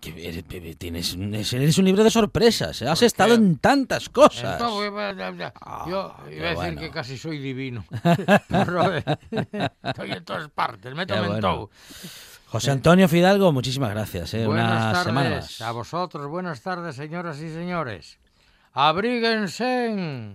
[0.00, 2.80] que eres- tienes, un- eres un libro de sorpresas.
[2.82, 2.88] ¿eh?
[2.88, 4.60] Has estado en tantas cosas.
[4.60, 5.52] Eh, eh, eh,
[5.88, 7.84] Yo Ah, qué iba a decir que casi soy divino.
[9.30, 11.70] Eh, Estoy en todas partes, me tomen todo.
[12.46, 14.34] José Antonio Fidalgo, muchísimas gracias.
[14.34, 14.46] ¿eh?
[14.46, 18.18] Buenas tardes a vosotros, buenas tardes, señoras y señores.
[18.72, 20.34] Abríguense.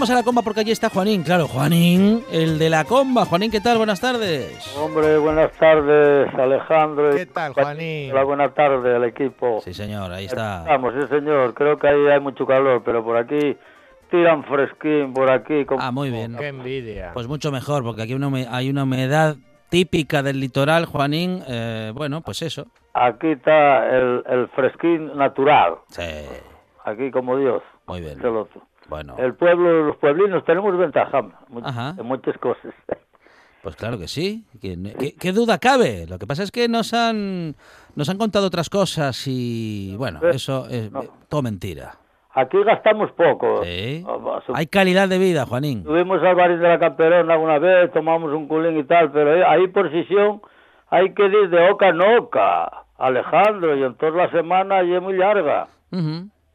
[0.00, 1.22] Vamos a la comba porque allí está Juanín.
[1.22, 3.26] Claro, Juanín, el de la comba.
[3.26, 3.76] Juanín, ¿qué tal?
[3.76, 4.74] Buenas tardes.
[4.74, 7.10] Hombre, buenas tardes, Alejandro.
[7.10, 8.10] ¿Qué tal, Juanín?
[8.10, 9.60] Hola, buenas tardes al equipo.
[9.62, 10.64] Sí, señor, ahí está.
[10.66, 11.52] Vamos, sí, señor.
[11.52, 13.58] Creo que ahí hay mucho calor, pero por aquí
[14.10, 15.66] tiran fresquín, por aquí.
[15.66, 16.34] como- Ah, muy bien.
[16.38, 17.10] Qué envidia.
[17.12, 18.16] Pues mucho mejor, porque aquí
[18.48, 19.36] hay una humedad
[19.68, 21.42] típica del litoral, Juanín.
[21.46, 22.68] eh, bueno, pues eso.
[22.94, 25.74] Aquí está el, el fresquín natural.
[25.88, 26.02] Sí,
[26.86, 27.62] Aquí como Dios.
[27.86, 28.16] muy bien.
[28.16, 28.48] Se lo-
[28.90, 31.22] Bueno, El pueblo, los pueblinos tenemos ventaja
[31.62, 31.94] Ajá.
[31.98, 32.74] en muchas cosas.
[33.62, 34.44] pues claro que sí.
[34.60, 36.06] ¿Quién- ¿Qué, qué duda cabe?
[36.08, 37.54] Lo que pasa es que nos han,
[37.94, 41.02] nos han contado otras cosas y, bueno, eso es no.
[41.28, 41.94] todo mentira.
[42.32, 43.64] Aquí gastamos poco.
[43.64, 44.04] Sí.
[44.06, 45.82] Ah, Hay calidad de vida, Juanín.
[45.82, 49.66] Subimos al barrio de la Camperona una vez, tomamos un culín y tal, pero ahí-
[49.68, 50.40] por sesión
[50.90, 55.16] hay que ir de oca en oca, Alejandro, y entonces la semana ya es muy
[55.16, 55.66] larga.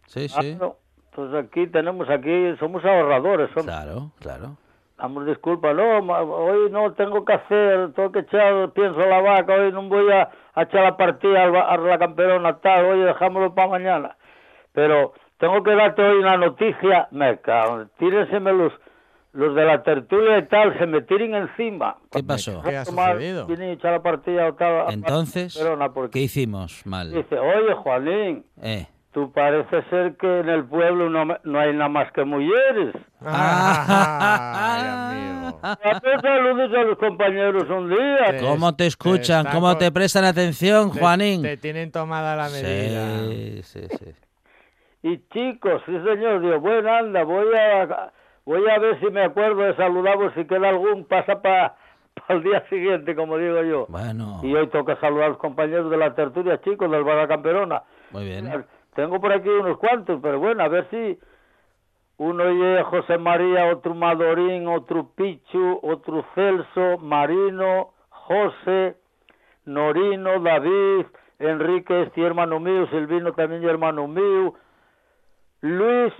[0.08, 0.56] Sí, sí.
[0.56, 0.78] Claro.
[1.17, 4.58] Entonces aquí tenemos, aquí somos ahorradores, somos, Claro, claro.
[4.97, 9.21] damos disculpas, no, ma- hoy no tengo que hacer, tengo que echar, pienso a la
[9.21, 13.56] vaca, hoy no voy a, a echar la partida a la Camperona tal, oye, dejámoslo
[13.56, 14.17] para mañana.
[14.73, 18.73] Pero tengo que darte hoy una noticia, me cago, tírenseme los,
[19.32, 21.95] los de la tertulia y tal, se me tiren encima.
[22.12, 22.62] ¿Qué pasó?
[22.62, 23.47] ¿Qué ha sucedido?
[23.49, 24.82] echar la partida o tal.
[24.89, 25.58] a- Entonces,
[25.93, 27.13] porque ¿qué hicimos mal?
[27.13, 28.88] Dice, oye, Juanín, Eh.
[29.15, 32.93] Tú parece ser que en el pueblo no, me- no hay nada más que mujeres.
[33.25, 35.60] Ay, amigo.
[36.21, 38.25] Saludos a los compañeros un día.
[38.32, 39.45] Te- ¿Cómo te escuchan?
[39.47, 41.41] están ¿Cómo con- te prestan atención, Te- Juanín?
[41.41, 43.19] Te, tienen tomada la medida.
[43.30, 44.06] Sí, sí, sí.
[45.04, 48.12] Y chicos, sí señor, digo, bueno, anda, voy a
[48.43, 51.75] voy a ver si me acuerdo de saludaros, si queda algún, pasa para
[52.30, 53.86] el día siguiente, como digo yo.
[53.88, 57.84] Bueno, Y hoy toca saludar a los compañeros de la tertulia, chicos, del Barra Camperona.
[58.12, 58.65] muy bien.
[58.95, 61.19] Tengo por aquí unos cuantos, pero bueno, a ver si
[62.17, 68.95] uno es José María, otro Madorín, otro Pichu, otro Celso, Marino, José,
[69.65, 71.08] Norino, David,
[71.39, 74.53] Enrique, este hermano mío, Silvino también es hermano mío,
[75.60, 76.13] Luis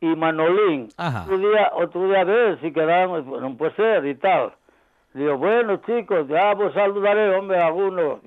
[0.00, 0.88] y Manolín.
[0.96, 1.24] Ajá.
[1.24, 4.54] Otro día, otro día a ver si quedamos, no puede ser y tal.
[5.12, 8.20] Digo, bueno chicos, ya vos saludaré, hombre, a algunos.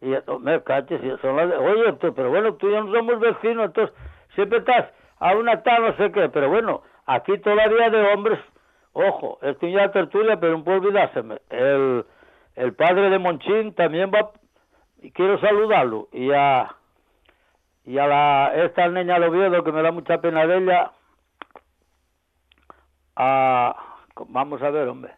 [0.00, 2.72] Y cuando, y oh, me caches, y son las de- oye, pero bueno, tú y
[2.72, 3.96] yo no somos vecinos, entonces
[4.34, 8.38] siempre estás a una tal, no sé qué, pero bueno, aquí todavía de hombres,
[8.92, 12.04] ojo, estoy ya tertulia, pero no puedo olvidárseme, el,
[12.54, 14.30] el padre de Monchín también va,
[15.02, 16.74] y quiero saludarlo, y a,
[17.84, 20.92] y a la, esta niña de Oviedo, que me da mucha pena de ella,
[23.16, 23.74] a,
[24.28, 25.12] vamos a ver, hombre,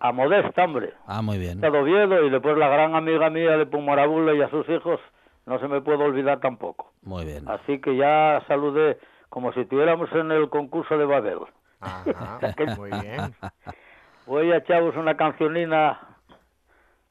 [0.00, 1.60] a Modesta, hombre, Ah, muy bien.
[1.60, 5.00] de Oviedo y después la gran amiga mía de Pumarabula y a sus hijos
[5.46, 6.92] no se me puede olvidar tampoco.
[7.02, 7.48] Muy bien.
[7.48, 11.38] Así que ya saludé como si estuviéramos en el concurso de Babel.
[11.80, 12.38] Ajá,
[12.76, 13.34] muy bien.
[14.26, 16.00] Voy a echaros una cancionina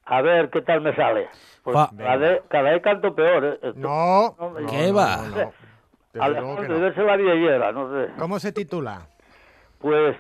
[0.06, 1.30] a ver qué tal me sale.
[1.63, 3.45] Pues cada, vez, cada vez canto peor.
[3.45, 3.53] ¿eh?
[3.62, 5.18] Esto- No, No, no, ¿Qué va?
[5.18, 8.12] no, Alejandro, la no sé.
[8.18, 9.07] ¿Cómo se titula?
[9.80, 10.16] Pues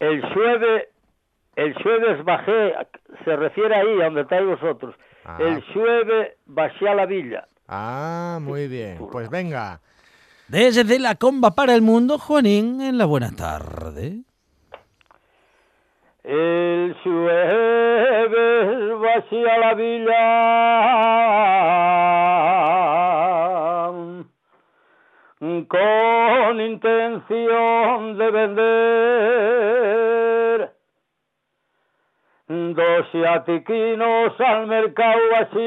[0.00, 0.88] el llueve,
[1.58, 2.72] el jueves bajé,
[3.24, 4.94] se refiere ahí a donde estáis vosotros.
[5.24, 5.38] Ah.
[5.40, 7.48] El llueve bajé a la villa.
[7.66, 8.98] Ah, muy bien.
[9.10, 9.80] Pues venga.
[10.46, 14.22] Desde la comba para el mundo, Juanín, en la buena tarde.
[16.22, 20.24] El jueves vacía la villa
[25.66, 29.87] con intención de vender
[33.12, 35.58] dos atiquinos al mercado así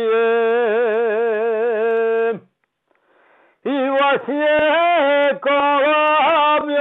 [3.63, 6.75] y vacía con mi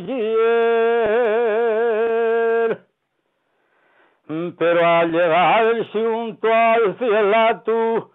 [0.00, 0.24] mujer.
[4.58, 8.10] Pero al llegar junto al cielato,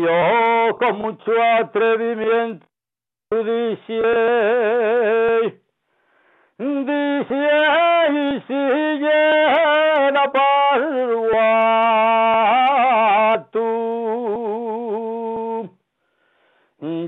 [0.00, 1.30] Yo con mucho
[1.60, 2.66] atrevimiento
[3.30, 4.02] dije,
[6.58, 7.42] Dice
[8.10, 11.46] y si llena parua
[13.50, 13.70] tú.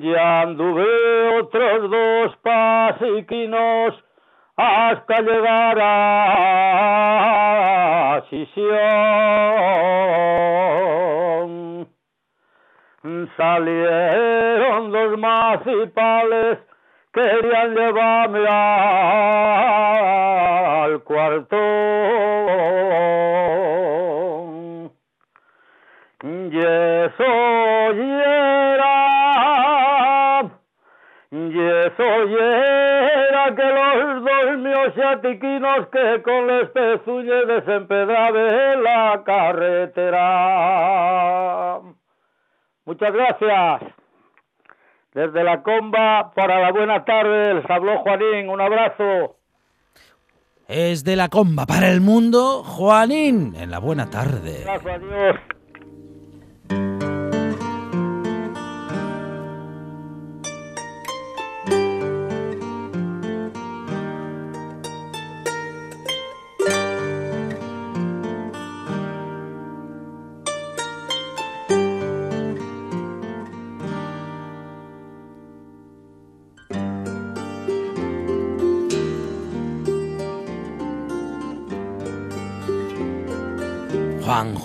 [0.02, 4.04] Ya anduve otros dos pasiquinos
[4.56, 7.02] hasta llegar a
[8.28, 8.72] Sisión.
[13.36, 16.58] Salieron dos macipales
[17.12, 18.46] querían llevarme
[20.82, 21.56] al cuarto.
[26.24, 27.24] Y eso
[28.74, 28.90] era,
[31.32, 32.04] y eso
[32.38, 40.22] era que los dos míos chatiquinos que con les pezuñes desempedraban la carretera.
[42.84, 43.94] Muchas gracias.
[45.14, 49.36] Desde la comba para la buena tarde, les habló Juanín, un abrazo.
[50.68, 54.62] Es de la comba para el mundo, Juanín, en la buena tarde.
[54.64, 55.36] Gracias a Dios.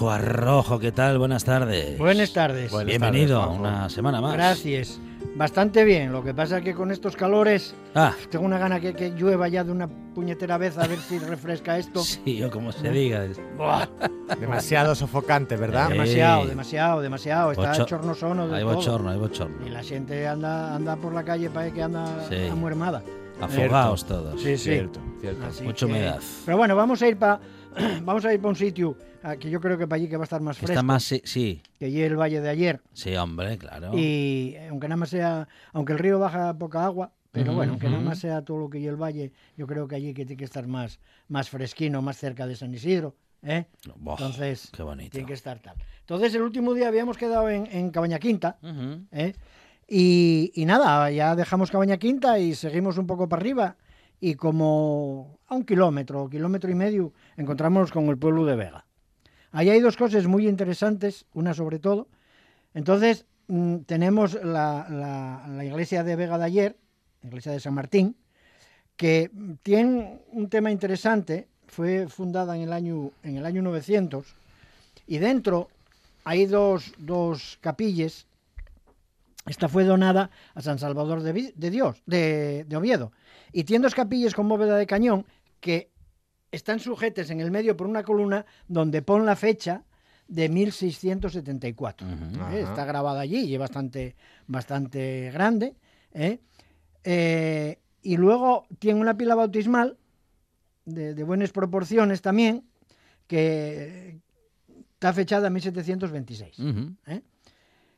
[0.08, 1.18] Juanjo Arrojo, ¿qué tal?
[1.18, 1.98] Buenas tardes.
[1.98, 2.72] Buenas tardes.
[2.72, 3.76] Buenas Bienvenido tardes, Juanjo.
[3.78, 4.34] una semana más.
[4.36, 5.02] Gracias.
[5.36, 6.14] Bastante bien.
[6.14, 9.50] Lo que pasa es que con estos calores Ah, tengo una gana que, que llueva
[9.50, 12.00] ya de una puñetera vez a ver si refresca esto.
[12.04, 13.26] sí, o como se diga.
[14.40, 15.90] Demasiado sofocante, ¿verdad?
[15.90, 17.52] Eh, demasiado, demasiado, demasiado.
[17.52, 19.68] Está Bocho- chornosono de Hay bochorno, hay bochorno.
[19.68, 22.48] Y la gente anda anda por la calle para que anda Sí.
[22.50, 23.04] amuermada.
[23.42, 24.42] Afogaos todos.
[24.42, 24.70] Sí, sí.
[24.72, 25.46] Cierto, cierto.
[25.64, 26.20] Mucha humedad.
[26.46, 27.42] Pero bueno, vamos a ir para
[28.04, 28.96] vamos a ir para un sitio
[29.36, 31.22] que yo creo que para allí que va a estar más fresco Está más, sí,
[31.26, 32.82] sí, que allí el valle de ayer.
[32.94, 33.92] sí, hombre, claro.
[33.94, 38.00] Y aunque nada más sea, aunque el río baja poca agua, pero bueno, aunque nada
[38.00, 38.08] ujú.
[38.08, 40.46] más sea todo lo que y el valle, yo creo que allí que tiene que
[40.46, 43.16] estar más, más fresquino, más cerca de San Isidro.
[43.44, 43.66] ¿eh?
[43.86, 45.12] Entonces, qué bonito.
[45.12, 45.76] tiene que estar tal.
[46.00, 48.58] Entonces, el último día habíamos quedado en, en Cabaña Quinta.
[49.12, 49.34] ¿eh?
[49.88, 53.76] Y, y nada, ya dejamos Cabaña Quinta y seguimos un poco para arriba.
[54.20, 58.86] Y como a un kilómetro, kilómetro y medio, encontramos con el pueblo de Vega.
[59.58, 62.08] Ahí hay dos cosas muy interesantes, una sobre todo.
[62.76, 66.78] Entonces, mm, tenemos la, iglesia de Vega de ayer,
[67.24, 68.16] la iglesia de San Martín,
[68.96, 69.32] que
[69.64, 71.48] tiene un tema interesante.
[71.66, 74.28] Fue fundada en el año, en el año 900
[75.08, 75.70] y dentro
[76.24, 78.28] hay dos, dos capillas.
[79.48, 83.12] Esta fue donada a San Salvador de, de Dios, de, de Oviedo.
[83.52, 85.26] Y tiene dos capillas con bóveda de cañón
[85.60, 85.90] que
[86.52, 89.84] están sujetas en el medio por una columna donde pone la fecha
[90.28, 92.08] de 1674.
[92.08, 92.54] Ujú.
[92.54, 92.62] ¿eh?
[92.62, 94.16] Está grabada allí y es bastante,
[94.48, 95.76] bastante grande.
[96.14, 96.40] ¿eh?
[97.04, 99.98] Eh, y luego tiene una pila bautismal
[100.86, 102.66] de, de buenas proporciones también,
[103.28, 104.20] que
[104.94, 106.60] está fechada en 1726.
[106.60, 106.96] Ujú.
[107.08, 107.22] ¿eh?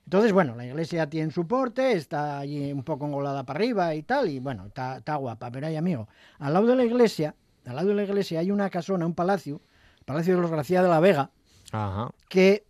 [0.05, 4.01] Entonces, bueno, la iglesia tiene su porte, está allí un poco engolada para arriba y
[4.01, 6.07] tal, y bueno, está, está guapa, pero hay amigo.
[6.39, 7.35] Al lado de la iglesia,
[7.69, 9.61] al lado de la iglesia hay una casona, un palacio,
[9.99, 11.31] el Palacio de los García de la Vega,
[11.71, 12.09] Ajá.
[12.29, 12.65] que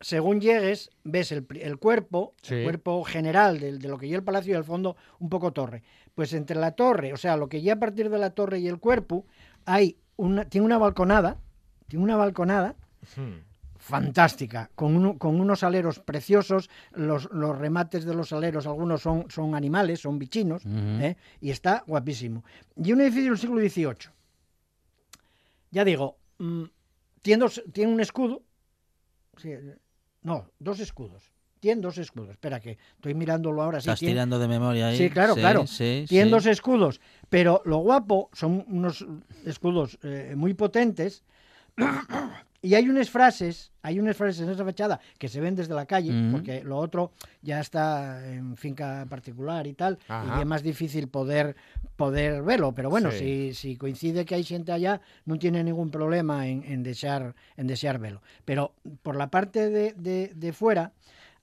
[0.00, 1.44] según llegues ves el,
[1.78, 2.54] cuerpo, Sí.
[2.54, 5.52] el cuerpo general de, de lo que lleva el palacio y al fondo un poco
[5.52, 5.82] torre.
[6.14, 8.68] Pues entre la torre, o sea, lo que lleva a partir de la torre y
[8.68, 9.24] el cuerpo,
[9.64, 11.38] hay una, tiene una balconada,
[11.88, 12.76] tiene una balconada
[13.16, 13.40] Hmm.
[13.78, 19.26] fantástica, con, uno- con unos aleros preciosos, los, los remates de los aleros, algunos son,
[19.30, 20.62] son animales, son bichinos.
[20.66, 21.16] ¿eh?
[21.40, 22.44] y está guapísimo.
[22.76, 24.10] Y un edificio del siglo XVIII.
[25.76, 26.62] Ya digo, mm,
[27.20, 28.42] tiene, dos- tiene un escudo,
[29.36, 29.50] sí,
[30.22, 31.30] no, dos escudos.
[31.60, 32.30] Tiene dos escudos.
[32.30, 33.78] Espera, que estoy mirándolo ahora.
[33.82, 34.96] Sí, Estás tiene- tirando de memoria ahí.
[34.96, 35.66] Sí, claro, claro.
[35.66, 36.30] Sí, tienen sí.
[36.30, 36.98] dos escudos,
[37.28, 39.04] pero lo guapo son unos
[39.44, 41.24] escudos eh, muy potentes
[42.62, 45.86] y hay unas frases, hay unas frases en esa fachada que se ven desde la
[45.86, 50.38] calle, porque lo otro ya está en finca particular y tal, Ajá.
[50.38, 51.54] y es más difícil poder
[51.96, 53.52] poder verlo, pero bueno, Sí.
[53.52, 57.66] si, si coincide que hay gente allá, no tiene ningún problema en, en desear en
[57.66, 58.20] desear verlo.
[58.44, 60.92] Pero por la parte de, de- de fuera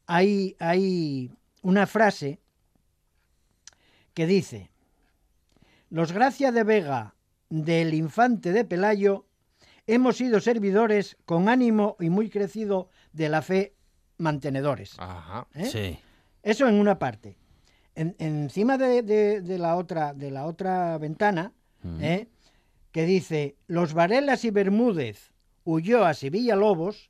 [0.06, 2.40] hay, hay una frase
[4.14, 4.70] que dice,
[5.90, 7.16] los Gracia de Vega
[7.50, 9.26] del infante de Pelayo
[9.88, 13.74] hemos sido servidores con ánimo y muy crecido de la fe
[14.18, 14.96] mantenedores.
[15.00, 15.48] Ajá.
[15.54, 15.66] ¿eh?
[15.66, 16.00] Sí.
[16.42, 17.38] Eso en una parte.
[17.96, 21.52] En- encima de, de- de la otra, de la otra ventana,
[22.00, 22.28] ¿eh?
[22.92, 25.32] que dice, los Varelas y Bermúdez,
[25.64, 27.10] Ulloas y Villalobos,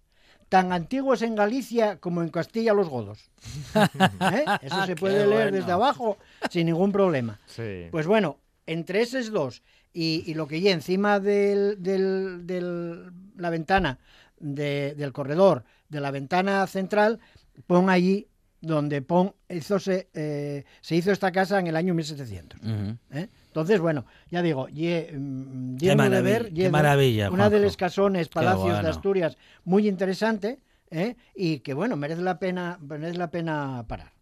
[0.49, 3.31] tan antiguos en Galicia como en Castilla los Godos.
[3.75, 4.45] ¿Eh?
[4.61, 5.57] Eso se puede leer bueno.
[5.57, 6.17] desde abajo
[6.49, 7.39] sin ningún problema.
[7.47, 7.87] Sí.
[7.91, 9.63] Pues bueno, entre esos dos
[9.93, 13.99] y, y lo que hay encima de del, del- la ventana
[14.39, 17.19] de- del corredor, de la ventana central,
[17.67, 18.27] pon allí
[18.61, 22.59] donde pon, hizose, eh, se hizo esta casa en el año 1700.
[22.61, 22.97] Ujú.
[23.11, 23.27] ¿eh?
[23.47, 28.29] Entonces, bueno, ya digo, ye, mm, Qué de ver, qué maravilla, una de los casones,
[28.29, 28.81] palacios bueno.
[28.83, 31.15] de Asturias, muy interesante, ¿eh?
[31.35, 34.13] y que bueno, merece la pena, merece la pena parar.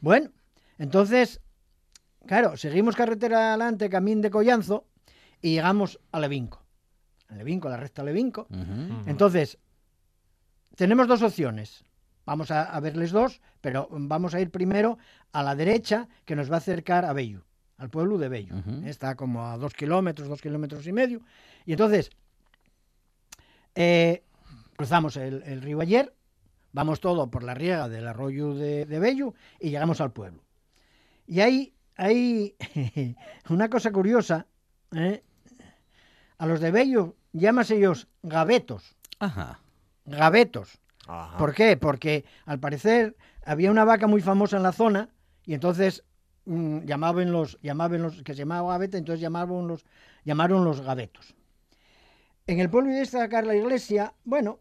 [0.00, 0.30] Bueno,
[0.78, 1.40] entonces,
[2.26, 4.86] claro, seguimos carretera adelante, camín de Collanzo,
[5.40, 6.62] y llegamos a Levinco.
[7.28, 8.46] A Levinco, la recta Levinco.
[9.06, 9.58] Entonces,
[10.76, 11.84] tenemos dos opciones.
[12.24, 14.98] Vamos a, a verles dos, pero vamos a ir primero
[15.32, 17.44] a la derecha, que nos va a acercar a Bello,
[17.78, 18.54] al pueblo de Bello.
[18.84, 21.20] Está como a dos kilómetros, dos kilómetros y medio.
[21.66, 22.10] Y entonces,
[23.74, 24.22] eh,
[24.76, 26.14] cruzamos el, el río Ayer,
[26.72, 30.44] vamos todo por la riega del arroyo de, de Bello y llegamos al pueblo.
[31.26, 32.56] Y hay, hay
[33.48, 34.46] una cosa curiosa,
[34.94, 35.22] ¿eh?
[36.38, 39.60] a los de Bello llamas ellos gavetos, Ajá.
[40.04, 40.78] gavetos.
[41.06, 41.36] Ajá.
[41.38, 41.76] ¿Por qué?
[41.76, 45.08] Porque al parecer había una vaca muy famosa en la zona
[45.44, 46.04] y entonces
[46.44, 49.84] mm, llamaban los, llamaban los, que se llamaba gaveta, entonces llamaban los,
[50.24, 51.34] llamaron los gavetos.
[52.46, 54.58] En el pueblo de destacar la iglesia, bueno,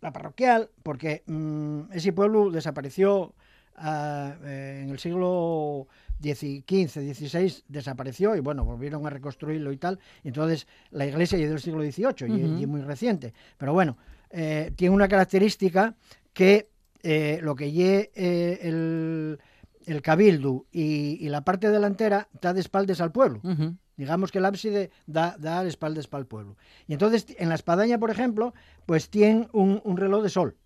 [0.00, 3.34] la parroquial, porque mm, ese pueblo desapareció
[3.76, 5.86] ah, eh, en el siglo
[6.22, 9.98] XV, XVI, desapareció y bueno, volvieron a reconstruirlo y tal.
[10.22, 13.32] y entonces la iglesia ya es del siglo XVIII y- es muy reciente.
[13.58, 13.96] Pero bueno,
[14.30, 15.94] eh, tiene una característica
[16.32, 16.68] que
[17.02, 19.38] eh, lo que lle eh, el,
[19.86, 23.40] el cabildo y, y la parte delantera está de espaldas al pueblo.
[23.96, 26.56] Digamos que el ábside da, da espaldas para el pueblo.
[26.86, 28.54] Y entonces en la espadaña, por ejemplo,
[28.86, 30.56] pues tiene un, un reloj de sol.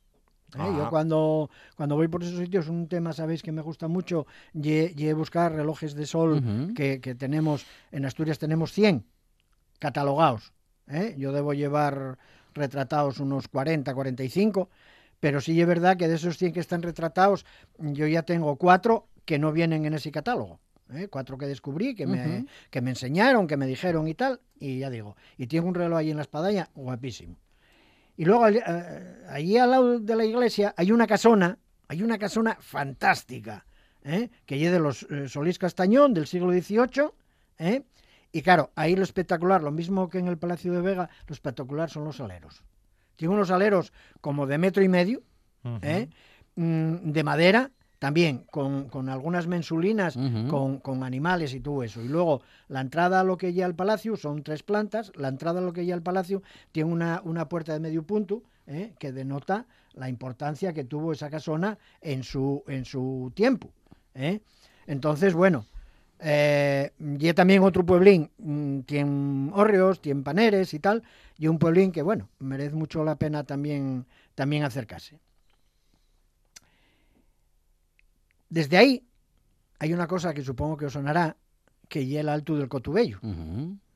[0.56, 0.72] ¿Eh?
[0.76, 5.12] Yo cuando, cuando voy por esos sitios, un tema, sabéis que me gusta mucho, y
[5.12, 9.04] buscar relojes de sol que, que tenemos, en Asturias tenemos 100
[9.78, 10.52] catalogados.
[10.88, 11.14] ¿eh?
[11.18, 12.18] Yo debo llevar
[12.54, 14.68] retratados unos 40, 45,
[15.20, 17.44] pero sí es verdad que de esos 100 que están retratados,
[17.78, 20.60] yo ya tengo cuatro que no vienen en ese catálogo.
[20.92, 21.08] ¿eh?
[21.08, 24.90] Cuatro que descubrí, que me, que me enseñaron, que me dijeron y tal, y ya
[24.90, 27.36] digo, y tiene un reloj ahí en la espadaña, guapísimo.
[28.16, 28.58] Y luego allí,
[29.56, 31.58] eh, al lado de la iglesia hay una casona,
[31.88, 33.66] hay una casona fantástica,
[34.04, 34.30] ¿eh?
[34.46, 37.10] que es de los eh, Solís Castañón del siglo XVIII,
[37.58, 37.82] ¿eh?
[38.32, 41.90] y claro, ahí lo espectacular, lo mismo que en el Palacio de Vega, lo espectacular
[41.90, 42.62] son los aleros.
[43.16, 45.22] Tiene unos aleros como de metro y medio,
[45.82, 46.08] ¿eh?
[46.56, 47.70] Mm, de madera,
[48.04, 50.14] también con, con algunas mensulinas,
[50.50, 52.02] con, con animales y todo eso.
[52.02, 55.60] Y luego la entrada a lo que ya al palacio son tres plantas, la entrada
[55.60, 58.92] a lo que ya al palacio tiene una, una puerta de medio punto ¿eh?
[58.98, 63.70] que denota la importancia que tuvo esa casona en su, en su tiempo.
[64.14, 64.40] ¿eh?
[64.86, 65.64] Entonces, bueno,
[66.18, 71.04] eh, y también otro pueblín, mm, tiene hórreos, tiene paneres y tal,
[71.38, 75.20] y un pueblín que, bueno, merece mucho la pena también, también acercarse.
[78.54, 79.02] Desde ahí
[79.80, 81.36] hay una cosa que supongo que os sonará,
[81.88, 83.18] que es el Alto del Cotubello.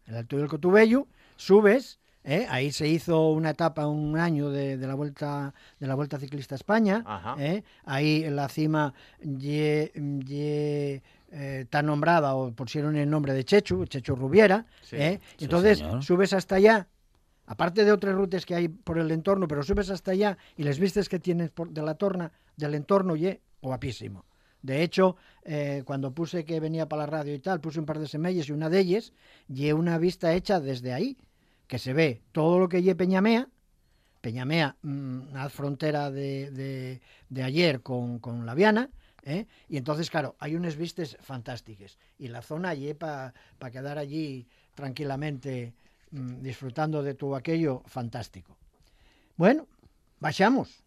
[0.05, 1.07] El Alto del Cotubello,
[1.37, 2.45] subes, ¿eh?
[2.51, 6.57] ahí se hizo una etapa, un año de, de la vuelta de la Vuelta Ciclista
[6.57, 7.05] a España.
[7.39, 7.63] ¿eh?
[7.85, 8.93] ahí en la cima
[9.23, 9.93] ye-
[10.27, 15.21] ye, eh, está nombrada o pusieron el nombre de Chechu, Chechu Rubiera, Sí, ¿eh?
[15.37, 16.03] sí, entonces señor.
[16.03, 16.89] subes hasta allá,
[17.47, 20.81] aparte de otras rutas que hay por el entorno, pero subes hasta allá y les
[20.81, 24.25] vistes que tienes por, de la torna, del entorno, ye, guapísimo.
[24.63, 27.99] De hecho, eh, cuando puse que venía para la radio y tal, puse un par
[27.99, 29.13] de semillas y una de ellas,
[29.49, 31.17] y una vista hecha desde ahí,
[31.67, 33.49] que se ve todo lo que lle Peñamea,
[34.21, 38.91] Peñamea, mm, a frontera de, de- de ayer con, con la Viana,
[39.23, 39.47] ¿eh?
[39.69, 43.33] y entonces, claro, hay unas vistas fantásticas, y la zona allí para
[43.71, 45.73] quedar allí tranquilamente
[46.11, 48.57] mm, disfrutando de todo aquello fantástico.
[49.37, 49.67] Bueno,
[50.19, 50.83] vayamos,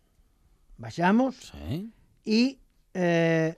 [0.77, 1.91] vayamos Sí.
[2.25, 2.59] y
[2.93, 3.57] eh,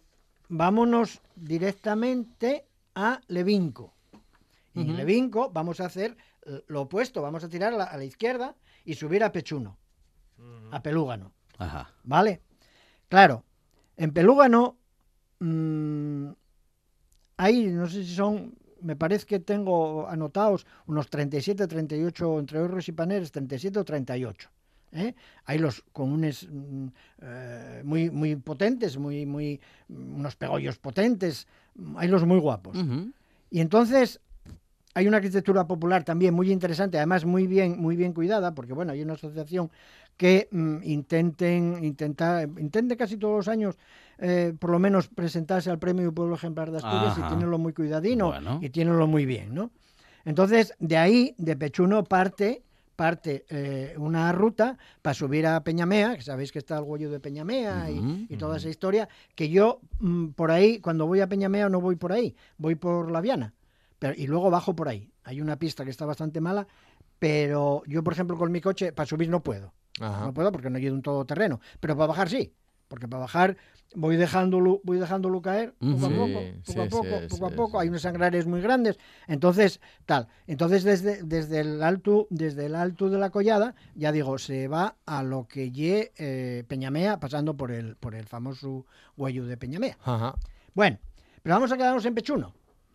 [0.50, 2.66] vámonos directamente
[2.96, 3.94] a Levinco.
[4.74, 4.96] Y en.
[4.96, 8.56] Levinco vamos a hacer eh, lo opuesto, vamos a tirar a la, a la izquierda
[8.86, 9.78] y subir a Pechuno,
[10.72, 11.32] a Pelúgano.
[11.58, 11.94] Ajá.
[12.04, 12.42] ¿Vale?
[13.08, 13.44] Claro,
[13.96, 14.78] en Pelúgano
[15.40, 16.30] mm,
[17.38, 22.88] hay, no sé si son, me parece que tengo anotados unos 37, 38, entre horros
[22.88, 24.50] y paneles, 37 o 38.
[24.94, 25.16] ¿Eh?
[25.46, 26.88] Hay los comunes mm,
[27.22, 31.48] eh, muy, muy potentes, muy, muy, unos pegollos potentes,
[31.96, 32.78] hay los muy guapos.
[33.50, 34.20] Y entonces
[34.96, 38.92] hay una arquitectura popular también muy interesante, además muy bien, muy bien cuidada, porque bueno,
[38.92, 39.72] hay una asociación
[40.18, 43.78] que mm, intenten, intenta, intente casi todos los años,
[44.20, 47.26] eh, por lo menos presentarse al premio Pueblo Ejemplar de Asturias Ajá.
[47.26, 48.60] y tienenlo muy cuidadino Bueno.
[48.62, 49.72] y tienenlo muy bien, ¿no?
[50.26, 52.64] Entonces, de ahí, de Pechuno, parte,
[52.96, 57.20] parte eh, una ruta para subir a Peñamea, que sabéis que está el huello de
[57.20, 57.98] Peñamea y-
[58.38, 62.12] toda esa historia, que yo mm, por ahí, cuando voy a Peñamea no voy por
[62.12, 63.54] ahí, voy por la Viana,
[64.00, 65.12] pero, y luego bajo por ahí.
[65.24, 66.68] Hay una pista que está bastante mala,
[67.20, 69.74] pero yo, por ejemplo, con mi coche, para subir no puedo.
[70.00, 70.26] Ajá.
[70.26, 71.60] No puedo porque no llevo un todoterreno.
[71.80, 72.54] Pero para bajar sí.
[72.94, 73.58] Porque para bajar
[73.96, 77.50] voy dejándolo, voy dejándolo caer poco a poco, Sí, poco a poco, sí, poco a
[77.50, 77.80] poco.
[77.80, 79.00] Hay unos sangrares muy grandes.
[79.28, 80.28] Entonces, tal.
[80.46, 84.98] Entonces, desde, desde el alto, desde el alto de la collada, ya digo, se va
[85.08, 88.86] a lo que lle eh, Peñamea, pasando por el, por el famoso
[89.18, 89.98] huello de Peñamea.
[90.04, 90.36] Ajá.
[90.76, 91.00] Bueno,
[91.42, 92.54] pero vamos a quedarnos en Pechuno,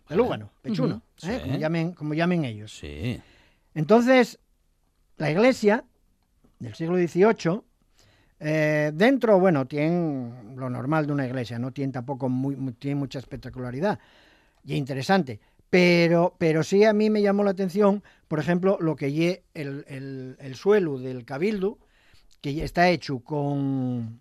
[0.09, 1.03] de Lúgano, Pechuno.
[1.24, 1.40] ¿eh?
[1.42, 2.78] Como, llamen, como llamen ellos.
[2.78, 3.20] Sí.
[3.74, 4.38] Entonces,
[5.16, 5.84] la iglesia
[6.61, 7.62] del siglo XVIII,
[8.41, 13.18] eh, dentro, bueno, tiene lo normal de una iglesia, no tiene tampoco muy, tiene mucha
[13.18, 13.99] espectacularidad
[14.64, 15.41] y interesante.
[15.70, 19.84] Pero, pero sí a mí me llamó la atención, por ejemplo, lo que lle el,
[19.89, 21.78] el, el suelo del cabildo,
[22.41, 24.20] que está hecho con,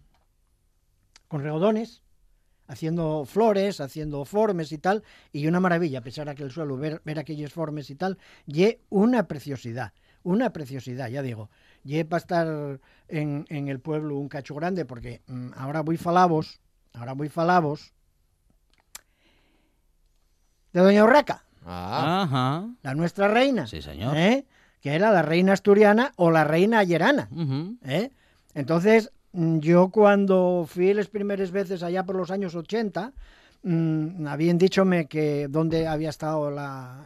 [1.29, 2.01] con regodones,
[2.67, 6.77] haciendo flores, haciendo formes y tal, y una maravilla, a pesar de que el suelo,
[6.77, 9.93] ver, ver formes y tal, y una preciosidad,
[10.23, 11.49] una preciosidad, ya digo.
[11.89, 16.59] Y para estar en, en el pueblo un cacho grande, porque mm, ahora voy falabos,
[16.93, 17.93] ahora voy falabos
[20.73, 22.67] de Doña Urraca, Ah, Ajá.
[22.83, 24.15] la nuestra reina, Sí, señor.
[24.17, 24.45] ¿eh?
[24.81, 27.29] que era la reina asturiana o la reina ayerana.
[27.83, 28.11] ¿eh?
[28.53, 33.11] Entonces, mm, yo cuando fui las primeras veces allá por los años 80,
[33.63, 37.03] mm, habían dichome que dónde había estado la,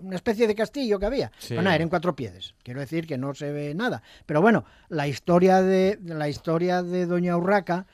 [0.00, 1.32] una especie de castillo que había.
[1.38, 1.54] Sí.
[1.54, 2.54] Bueno, eran cuatro pies.
[2.62, 4.02] Quiero decir que no se ve nada.
[4.26, 7.86] Pero bueno, la historia de la historia de Doña Urraca,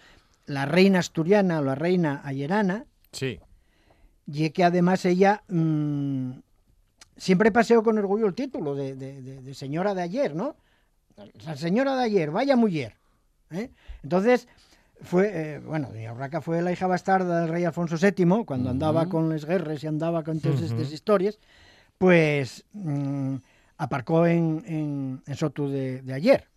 [0.46, 3.38] la reina asturiana o la reina ayerana, sí.
[4.26, 6.32] y que además ella mm,
[7.16, 10.56] siempre paseo con orgullo el título de, de- de- de señora de ayer, ¿no?
[11.44, 12.96] La señora de ayer, vaya mujer.
[13.50, 13.70] ¿eh?
[14.02, 14.48] Entonces,
[15.02, 19.08] fue, eh, bueno, doña Urraca fue la hija bastarda del rey Alfonso VII, cuando andaba
[19.08, 21.38] con las guerras y andaba con todas estas historias,
[22.02, 23.36] pues mm,
[23.78, 26.48] aparcó en, en, en Soto de, de ayer.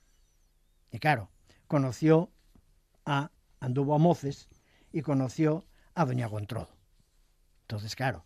[0.92, 1.30] Y claro,
[1.68, 2.32] conoció
[3.06, 3.30] a,
[3.60, 4.50] anduvo a Moces
[4.92, 6.70] y conoció a doña Gontrodo.
[7.62, 8.26] Entonces, claro,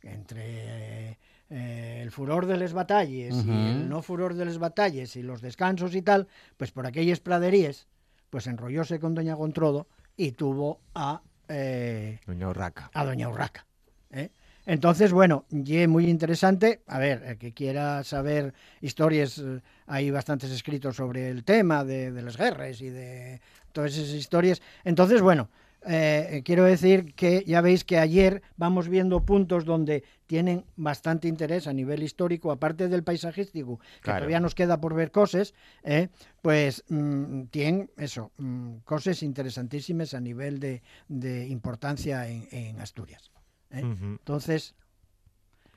[0.00, 1.18] entre
[1.48, 3.50] eh, el furor de las batallas Ujú.
[3.50, 7.18] y el no furor de las batallas y los descansos y tal, pues por aquellas
[7.18, 7.88] praderías,
[8.30, 12.92] pues enrollóse con doña Gontrodo y tuvo a, eh, Doña Urraca.
[12.94, 13.66] a doña Urraca.
[14.10, 14.30] ¿eh?
[14.70, 16.82] Entonces, bueno, y muy interesante.
[16.86, 22.12] A ver, el que quiera saber historias, eh, hay bastantes escritos sobre el tema de,
[22.12, 23.40] de las guerras y de
[23.72, 24.62] todas esas historias.
[24.84, 25.48] Entonces, bueno,
[25.88, 31.66] eh, quiero decir que ya veis que ayer vamos viendo puntos donde tienen bastante interés
[31.66, 34.18] a nivel histórico, aparte del paisajístico, que Claro.
[34.20, 35.52] todavía nos queda por ver cosas,
[35.82, 36.10] ¿eh?
[36.42, 43.32] pues mm, tienen eso, mm, cosas interesantísimas a nivel de, de importancia en, en Asturias.
[43.70, 43.80] ¿Eh?
[43.80, 44.74] Entonces,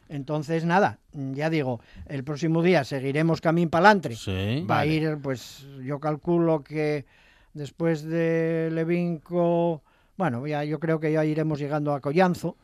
[0.10, 4.16] entonces nada, ya digo, el próximo día seguiremos camino palantre.
[4.16, 4.66] Sí.
[4.70, 7.06] Va a ir, pues yo calculo que
[7.54, 9.84] después de Levinco,
[10.18, 12.58] bueno, ya yo creo que ya iremos llegando a Collanzo,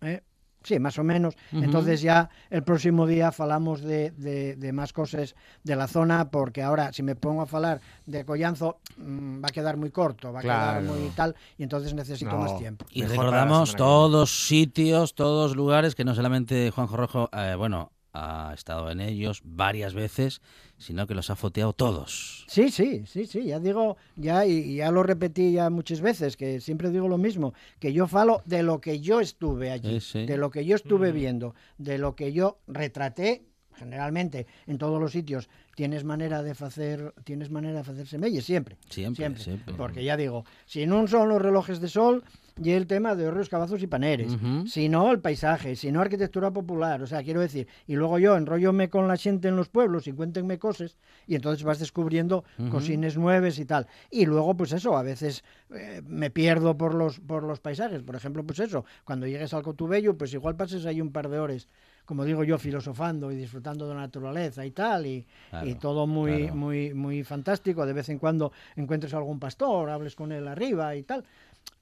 [0.00, 0.22] ¿eh?
[0.66, 1.34] Sí, más o menos.
[1.52, 6.62] Entonces ya el próximo día falamos de, de, de más cosas de la zona, porque
[6.62, 10.40] ahora si me pongo a falar de Collanzo mm, va a quedar muy corto, va
[10.40, 12.38] a quedar muy tal, y entonces necesito No.
[12.38, 12.84] más tiempo.
[12.90, 18.54] Y Mejor recordamos todos sitios, todos lugares que no solamente Juanjo Rojo, eh, bueno, ha
[18.54, 20.40] estado en ellos varias veces,
[20.78, 22.44] sino que los ha foteado todos.
[22.48, 26.60] Sí, sí, sí, sí, ya digo, ya y, ya lo repetí ya muchas veces, que
[26.60, 30.26] siempre digo lo mismo, que yo falo de lo que yo estuve allí, Sí, sí.
[30.26, 33.44] de lo que yo estuve viendo, de lo que yo retraté,
[33.74, 38.78] generalmente en todos los sitios tienes manera de hacer, tienes manera de hacer semelles siempre.
[38.88, 39.74] Siempre, siempre.
[39.74, 42.24] Porque ya digo, si no son los relojes de sol,
[42.62, 44.66] y el tema de horrios, cabazos y paneres, Ujú.
[44.66, 48.36] si no el paisaje, si no arquitectura popular, o sea, quiero decir, y luego yo
[48.36, 50.96] enrollome con la gente en los pueblos y cuéntenme cosas,
[51.26, 52.70] y entonces vas descubriendo Ujú.
[52.70, 53.86] cosines nuevas y tal.
[54.10, 55.44] Y luego, pues eso, a veces
[55.74, 59.62] eh, me pierdo por los, por los paisajes, por ejemplo, pues eso, cuando llegues al
[59.62, 61.68] Cotubello, pues igual pases ahí un par de horas,
[62.06, 66.06] como digo yo, filosofando y disfrutando de la naturaleza y tal, y, Claro, y todo
[66.06, 66.54] muy, claro.
[66.56, 67.84] muy, muy fantástico.
[67.84, 71.24] De vez en cuando encuentres algún pastor, hables con él arriba y tal.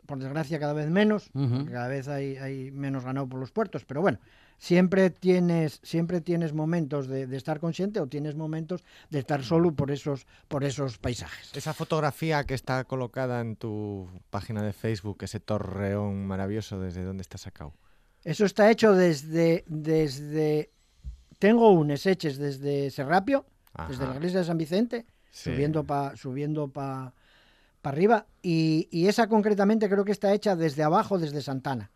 [0.07, 3.87] Por desgracia, cada vez menos, porque cada vez hay, hay menos ganado por los puertos.
[3.87, 4.19] Pero bueno,
[4.59, 9.73] siempre tienes, siempre tienes momentos de, de estar consciente o tienes momentos de estar solo
[9.73, 11.57] por esos, por esos paisajes.
[11.57, 17.23] Esa fotografía que está colocada en tu página de Facebook, ese torreón maravilloso, ¿desde dónde
[17.23, 17.73] está sacado?
[18.25, 20.71] Eso está hecho desde, desde
[21.39, 23.45] tengo unes hechos desde Serrapio,
[23.89, 27.13] desde la iglesia de San Vicente, subiendo para subiendo pa,
[27.85, 28.27] pa arriba.
[28.43, 31.91] Y, y, esa concretamente creo que está hecha desde abajo, desde Santana,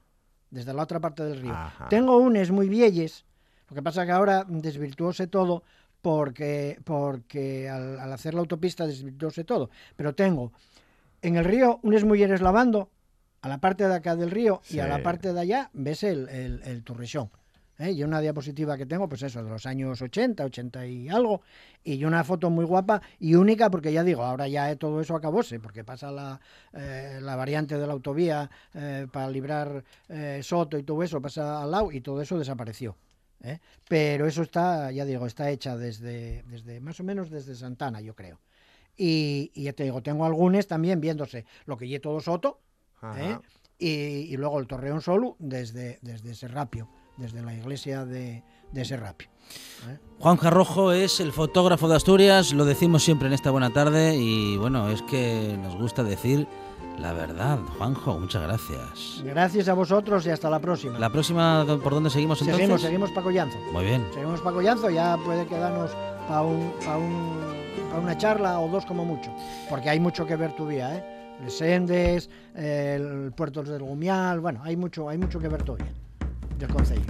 [0.50, 1.52] desde la otra parte del río.
[1.52, 1.88] Ajá.
[1.88, 3.24] Tengo unes muy vielles,
[3.68, 5.64] lo que pasa que ahora desvirtuóse todo
[6.02, 9.70] porque, porque al, al hacer la autopista desvirtuóse todo.
[9.96, 10.52] Pero tengo
[11.22, 12.90] en el río unes mulleres lavando,
[13.40, 16.28] a la parte de acá del río y a la parte de allá ves el,
[16.28, 16.82] el, el.
[17.78, 17.92] ¿Eh?
[17.92, 21.42] Y una diapositiva que tengo, pues eso, de los años 80, 80 y algo,
[21.84, 25.60] y una foto muy guapa y única, porque ya digo, ahora ya todo eso acabóse,
[25.60, 26.40] porque pasa la,
[26.72, 31.62] eh, la variante de la autovía eh, para librar eh, Soto y todo eso, pasa
[31.62, 32.96] al lado y todo eso desapareció.
[33.88, 38.16] Pero eso está, ya digo, está hecha desde, desde más o menos desde Santana, yo
[38.16, 38.40] creo.
[38.96, 42.58] Y, y ya te digo, tengo algunos también viéndose lo que lle todo Soto,
[43.78, 46.88] y luego el Torreón Solu desde, desde Serrapio,
[47.18, 48.42] desde la iglesia de,
[48.72, 49.28] de Serrapio.
[49.88, 49.98] ¿eh?
[50.18, 54.56] Juan Jarrojo es el fotógrafo de Asturias, lo decimos siempre en esta buena tarde y
[54.56, 56.46] bueno, es que nos gusta decir
[56.98, 57.58] la verdad.
[57.78, 59.22] Juanjo, muchas gracias.
[59.24, 60.98] Gracias a vosotros y hasta la próxima.
[60.98, 62.62] La próxima, ¿por dónde seguimos entonces?
[62.62, 63.58] seguimos, seguimos para Collanzo.
[63.72, 64.04] Muy bien.
[64.12, 65.92] Seguimos para Collanzo, ya puede quedarnos
[66.26, 67.38] para un, pa un,
[67.90, 69.30] pa una charla o dos como mucho,
[69.70, 71.04] porque hay mucho que ver todavía, ¿eh?
[71.44, 75.92] Les Sendes, eh, el Puerto del Gumial, bueno, hay mucho, hay mucho que ver todavía
[76.66, 77.02] Concello.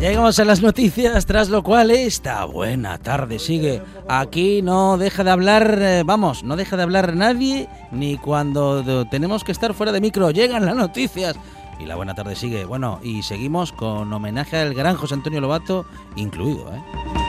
[0.00, 3.80] Llegamos a las noticias, tras lo cual esta buena tarde sigue.
[4.06, 9.44] Aquí no deja de hablar, eh, vamos, no deja de hablar nadie, ni cuando tenemos
[9.44, 10.30] que estar fuera de micro.
[10.30, 11.36] Llegan las noticias.
[11.80, 12.66] Y la buena tarde sigue.
[12.66, 15.86] Bueno, y seguimos con homenaje al gran José Antonio Lobato
[16.16, 17.23] incluido, ¿eh?